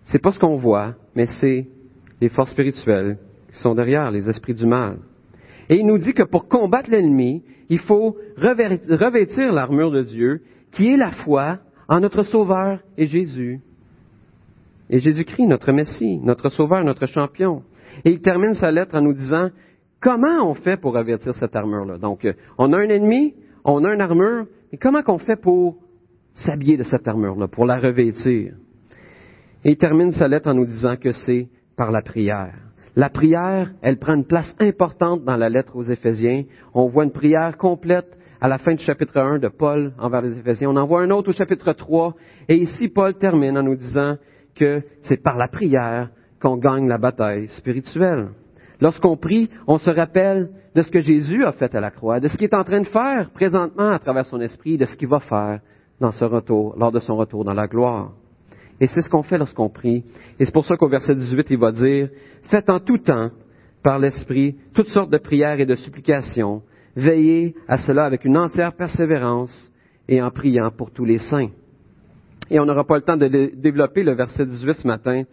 c'est 0.05 0.21
pas 0.21 0.33
ce 0.33 0.39
qu'on 0.39 0.57
voit, 0.57 0.95
mais 1.15 1.27
c'est 1.41 1.67
les 2.21 2.29
forces 2.29 2.53
spirituelles 2.53 3.19
qui 3.53 3.61
sont 3.61 3.75
derrière, 3.75 4.11
les 4.11 4.29
esprits 4.29 4.55
du 4.55 4.67
mal. 4.67 4.99
Et 5.69 5.77
il 5.77 5.87
nous 5.87 5.99
dit 5.99 6.15
que 6.15 6.23
pour 6.23 6.49
combattre 6.49 6.91
l'ennemi, 6.91 7.43
il 7.69 7.81
faut 7.81 8.17
revêtir 8.37 9.53
l'armure 9.53 9.91
de 9.91 10.03
Dieu, 10.03 10.43
qui 10.73 10.89
est 10.89 10.97
la 10.97 11.11
foi 11.11 11.59
en 11.89 12.01
notre 12.01 12.23
Sauveur 12.23 12.81
et 12.97 13.07
Jésus. 13.07 13.61
Et 14.91 14.99
Jésus-Christ, 14.99 15.47
notre 15.47 15.73
Messie, 15.73 16.19
notre 16.19 16.49
Sauveur, 16.49 16.85
notre 16.85 17.07
champion. 17.07 17.63
Et 18.05 18.11
il 18.11 18.21
termine 18.21 18.55
sa 18.55 18.71
lettre 18.71 18.95
en 18.95 19.03
nous 19.03 19.15
disant, 19.15 19.51
Comment 20.01 20.49
on 20.49 20.55
fait 20.55 20.77
pour 20.77 20.95
revêtir 20.95 21.35
cette 21.35 21.57
armure-là? 21.57 21.99
Donc, 21.99 22.25
euh, 22.25 22.35
on 22.59 22.73
a 22.73 22.79
un 22.79 22.89
ennemi, 22.89 23.35
on 23.65 23.85
a 23.85 23.95
une 23.95 24.01
armure, 24.01 24.47
mais 24.71 24.79
comment 24.79 25.03
qu'on 25.03 25.19
fait 25.19 25.37
pour 25.37 25.77
s'habiller 26.35 26.77
de 26.77 26.83
cette 26.83 27.09
armure-là, 27.09 27.49
pour 27.49 27.65
la 27.65 27.79
revêtir? 27.79 28.55
Et 29.65 29.71
il 29.71 29.77
termine 29.77 30.13
sa 30.13 30.29
lettre 30.29 30.49
en 30.49 30.55
nous 30.55 30.67
disant 30.67 30.97
que 30.97 31.13
c'est 31.13 31.49
par 31.77 31.91
la 31.91 32.03
prière. 32.03 32.55
La 32.95 33.11
prière, 33.11 33.73
elle 33.83 33.99
prend 33.99 34.15
une 34.15 34.27
place 34.27 34.55
importante 34.61 35.25
dans 35.25 35.37
la 35.37 35.49
lettre 35.49 35.77
aux 35.77 35.83
Éphésiens. 35.83 36.45
On 36.73 36.87
voit 36.89 37.05
une 37.05 37.13
prière 37.13 37.57
complète 37.57 38.17
à 38.41 38.49
la 38.49 38.59
fin 38.59 38.75
du 38.75 38.85
chapitre 38.85 39.19
1 39.19 39.39
de 39.39 39.49
Paul 39.49 39.93
envers 39.99 40.23
les 40.23 40.39
Éphésiens. 40.39 40.71
On 40.71 40.77
en 40.77 40.87
voit 40.87 41.03
un 41.03 41.11
autre 41.11 41.31
au 41.31 41.33
chapitre 41.33 41.73
3. 41.73 42.15
Et 42.49 42.57
ici, 42.57 42.89
Paul 42.89 43.15
termine 43.15 43.59
en 43.59 43.63
nous 43.63 43.77
disant 43.77 44.17
que 44.57 44.83
c'est 45.03 45.23
par 45.23 45.37
la 45.37 45.49
prière 45.49 46.09
qu'on 46.41 46.57
gagne 46.57 46.89
la 46.89 46.99
bataille 46.99 47.49
spirituelle. 47.49 48.29
Lorsqu'on 48.81 49.17
prie, 49.17 49.49
on 49.67 49.79
se 49.79 49.91
rappelle 49.91 50.51
de 50.75 50.83
ce 50.83 50.91
que 50.91 51.01
Jésus 51.01 51.45
a 51.45 51.53
fait 51.53 51.75
à 51.75 51.81
la 51.81 51.91
croix, 51.91 52.21
de 52.21 52.29
ce 52.29 52.37
qu'il 52.37 52.45
est 52.45 52.55
en 52.55 52.65
train 52.65 52.81
de 52.81 52.89
faire 52.89 53.31
présentement 53.31 53.89
à 53.89 53.99
travers 53.99 54.27
son 54.27 54.41
esprit, 54.41 54.77
de 54.77 54.85
ce 54.85 54.97
qu'il 54.97 55.09
va 55.09 55.21
faire 55.21 55.61
dans 56.01 56.13
ce 56.13 56.25
retour, 56.25 56.75
lors 56.79 56.93
de 56.93 56.99
son 56.99 57.17
retour 57.17 57.45
dans 57.45 57.55
la 57.55 57.67
gloire. 57.67 58.13
Et 58.81 58.87
c'est 58.87 59.01
ce 59.01 59.09
qu'on 59.09 59.23
fait 59.23 59.39
lorsqu'on 59.39 59.71
prie. 59.71 60.05
Et 60.39 60.45
c'est 60.45 60.53
pour 60.53 60.67
ça 60.67 60.77
qu'au 60.77 60.89
verset 60.89 61.15
18, 61.15 61.47
il 61.51 61.59
va 61.59 61.73
dire, 61.73 62.11
Faites 62.51 62.69
en 62.69 62.81
tout 62.81 62.99
temps, 62.99 63.31
par 63.83 63.99
l'Esprit, 63.99 64.57
toutes 64.75 64.89
sortes 64.89 65.11
de 65.11 65.19
prières 65.19 65.61
et 65.61 65.67
de 65.67 65.77
supplications. 65.77 66.63
Veillez 66.97 67.55
à 67.69 67.79
cela 67.79 68.05
avec 68.05 68.25
une 68.25 68.37
entière 68.37 68.75
persévérance 68.75 69.73
et 70.09 70.21
en 70.21 70.31
priant 70.31 70.71
pour 70.71 70.91
tous 70.91 71.05
les 71.05 71.19
saints. 71.19 71.51
Et 72.51 72.61
on 72.61 72.65
n'aura 72.65 72.85
pas 72.85 72.97
le 72.97 73.03
temps 73.03 73.17
de 73.17 73.29
développer 73.55 74.03
le 74.03 74.15
verset 74.15 74.47
18 74.47 74.75
ce 74.75 74.87
matin, 74.87 75.25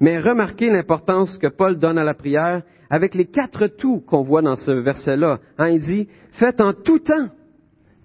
mais 0.00 0.18
remarquez 0.18 0.70
l'importance 0.70 1.36
que 1.38 1.48
Paul 1.48 1.78
donne 1.78 1.98
à 1.98 2.04
la 2.04 2.14
prière 2.14 2.62
avec 2.90 3.14
les 3.14 3.26
quatre 3.26 3.66
tout 3.66 4.00
qu'on 4.00 4.22
voit 4.22 4.42
dans 4.42 4.56
ce 4.56 4.70
verset-là. 4.70 5.38
Hein, 5.58 5.68
il 5.68 5.80
dit, 5.80 6.08
faites 6.32 6.60
en 6.60 6.72
tout 6.72 7.00
temps 7.00 7.28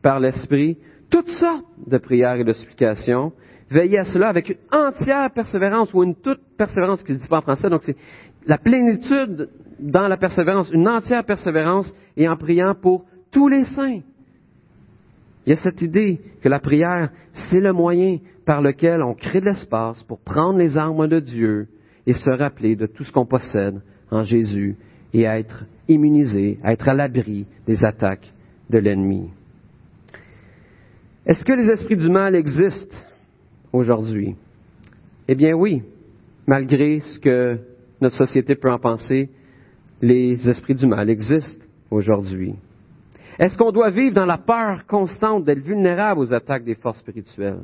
par 0.02 0.20
l'Esprit 0.20 0.78
toutes 1.10 1.30
sortes 1.30 1.66
de 1.86 1.98
prières 1.98 2.36
et 2.36 2.44
de 2.44 2.54
supplications. 2.54 3.34
Veillez 3.70 4.00
à 4.00 4.04
cela 4.06 4.30
avec 4.30 4.50
une 4.50 4.58
entière 4.72 5.32
persévérance 5.32 5.94
ou 5.94 6.04
une 6.04 6.16
toute 6.16 6.42
persévérance 6.58 7.04
qui 7.04 7.14
ne 7.14 7.18
dit 7.18 7.28
pas 7.28 7.38
en 7.38 7.42
français. 7.42 7.70
Donc 7.70 7.84
c'est 7.84 7.96
la 8.46 8.58
plénitude 8.58 9.50
dans 9.80 10.08
la 10.08 10.18
persévérance, 10.18 10.72
une 10.72 10.88
entière 10.88 11.24
persévérance 11.24 11.94
et 12.18 12.28
en 12.28 12.36
priant 12.36 12.76
pour 12.76 13.06
tous 13.32 13.48
les 13.48 13.64
saints. 13.64 14.02
Il 15.46 15.50
y 15.50 15.54
a 15.54 15.58
cette 15.58 15.82
idée 15.82 16.22
que 16.42 16.50
la 16.50 16.60
prière, 16.60 17.10
c'est 17.34 17.60
le 17.60 17.74
moyen 17.74 18.20
par 18.46 18.62
lequel 18.62 19.02
on 19.02 19.14
crée 19.14 19.42
de 19.42 19.46
l'espace 19.46 20.02
pour 20.04 20.20
prendre 20.20 20.60
les 20.60 20.78
armes 20.78 21.08
de 21.08 21.20
Dieu 21.20 21.68
et 22.06 22.14
se 22.14 22.30
rappeler 22.30 22.76
de 22.76 22.86
tout 22.86 23.04
ce 23.04 23.12
qu'on 23.12 23.26
possède 23.26 23.82
en 24.12 24.24
Jésus 24.24 24.78
et 25.14 25.24
être 25.24 25.66
immunisé, 25.88 26.60
être 26.64 26.88
à 26.88 26.94
l'abri 26.94 27.46
des 27.68 27.84
attaques 27.84 28.32
de 28.70 28.78
l'ennemi. 28.78 29.30
Est-ce 31.26 31.44
que 31.46 31.54
les 31.54 31.70
esprits 31.70 31.98
du 31.98 32.10
mal 32.10 32.36
existent 32.36 32.98
aujourd'hui? 33.72 34.36
Eh 35.28 35.36
bien 35.36 35.54
oui, 35.54 35.84
malgré 36.48 37.00
ce 37.00 37.20
que 37.20 37.60
notre 38.02 38.18
société 38.18 38.56
peut 38.56 38.72
en 38.72 38.80
penser, 38.80 39.30
les 40.02 40.50
esprits 40.50 40.76
du 40.76 40.86
mal 40.86 41.10
existent 41.10 41.66
aujourd'hui. 41.90 42.56
Est-ce 43.40 43.58
qu'on 43.58 43.72
doit 43.72 43.90
vivre 43.90 44.16
dans 44.16 44.26
la 44.26 44.38
peur 44.38 44.86
constante 44.88 45.46
d'être 45.46 45.64
vulnérable 45.64 46.22
aux 46.22 46.34
attaques 46.34 46.64
des 46.64 46.76
forces 46.76 47.00
spirituelles? 47.00 47.64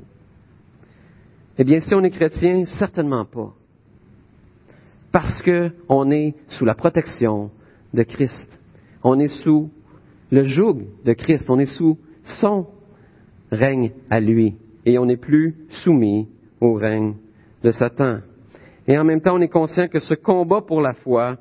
Eh 1.58 1.64
bien, 1.64 1.80
si 1.80 1.94
on 1.94 2.04
est 2.04 2.10
chrétien, 2.10 2.66
certainement 2.66 3.26
pas 3.26 3.54
parce 5.12 5.42
qu'on 5.42 6.12
est 6.12 6.36
sous 6.50 6.66
la 6.66 6.76
protection 6.76 7.52
de 7.94 8.04
Christ. 8.04 8.60
On 9.04 9.20
est 9.20 9.42
sous 9.44 9.70
le 10.32 10.44
joug 10.44 10.86
de 11.06 11.14
Christ. 11.14 11.50
On 11.50 11.60
est 11.60 11.78
sous 11.78 11.98
son 12.40 12.68
règne 13.52 13.92
à 14.10 14.20
lui. 14.20 14.56
Et 14.86 14.98
on 14.98 15.06
n'est 15.06 15.18
plus 15.18 15.56
soumis 15.84 16.28
au 16.62 16.74
règne 16.74 17.16
de 17.64 17.72
Satan. 17.72 18.20
Et 18.88 18.98
en 18.98 19.04
même 19.04 19.22
temps, 19.22 19.36
on 19.36 19.42
est 19.42 19.50
conscient 19.50 19.88
que 19.88 20.00
ce 20.00 20.14
combat 20.14 20.62
pour 20.62 20.82
la 20.82 20.94
foi, 20.94 21.38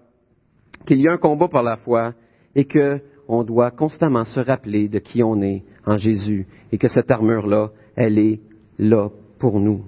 qu'il 0.87 1.01
y 1.01 1.09
a 1.09 1.13
un 1.13 1.19
combat 1.19 1.49
pour 1.49 1.63
la 1.63 1.77
foi, 1.77 2.15
et 2.55 2.65
qu'on 3.29 3.45
doit 3.45 3.71
constamment 3.71 4.25
se 4.25 4.41
rappeler 4.41 4.89
de 4.89 4.99
qui 4.99 5.23
on 5.23 5.43
est 5.43 5.63
en 5.85 5.99
Jésus, 5.99 6.47
et 6.73 6.79
que 6.79 6.89
cette 6.89 7.11
armure-là, 7.11 7.71
elle 7.95 8.19
est 8.19 8.41
là 8.79 9.11
pour 9.39 9.61
nous. 9.61 9.85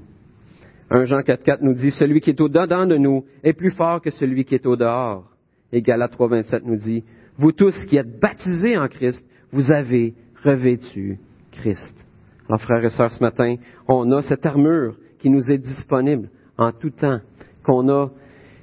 1 0.90 1.06
Jean 1.06 1.20
4.4 1.20 1.58
nous 1.62 1.72
dit, 1.72 1.90
celui 1.92 2.20
qui 2.20 2.30
est 2.30 2.40
au-dedans 2.40 2.86
de 2.86 2.98
nous 2.98 3.24
est 3.42 3.54
plus 3.54 3.70
fort 3.70 4.02
que 4.02 4.10
celui 4.10 4.44
qui 4.44 4.56
est 4.56 4.66
au 4.66 4.76
dehors. 4.76 5.24
Et 5.72 5.80
Galates 5.80 6.12
3.27 6.18 6.66
nous 6.66 6.76
dit, 6.76 7.02
vous 7.38 7.52
tous 7.52 7.74
qui 7.88 7.96
êtes 7.96 8.20
baptisés 8.20 8.76
en 8.76 8.88
Christ, 8.88 9.24
vous 9.52 9.72
avez 9.72 10.12
revêtu 10.44 11.18
Christ. 11.50 11.96
Alors 12.46 12.60
frères 12.60 12.84
et 12.84 12.90
sœurs, 12.90 13.12
ce 13.12 13.22
matin, 13.22 13.56
on 13.88 14.10
a 14.12 14.20
cette 14.20 14.44
armure 14.44 14.96
qui 15.18 15.30
nous 15.30 15.50
est 15.50 15.58
disponible 15.58 16.28
en 16.58 16.72
tout 16.72 16.90
temps, 16.90 17.20
qu'on 17.64 17.88
a, 17.88 18.10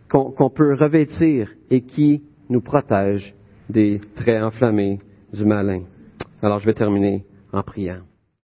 qu'on 0.08 0.50
peut 0.52 0.76
revêtir 0.76 1.52
et 1.72 1.82
qui 1.82 2.22
nous 2.50 2.62
protège 2.62 3.34
des 3.70 4.02
traits 4.16 4.44
enflammés 4.44 5.00
du 5.34 5.46
malin. 5.46 5.84
Alors 6.42 6.60
je 6.60 6.66
vais 6.66 6.74
terminer 6.74 7.26
en 7.52 7.64
priant. 7.64 8.02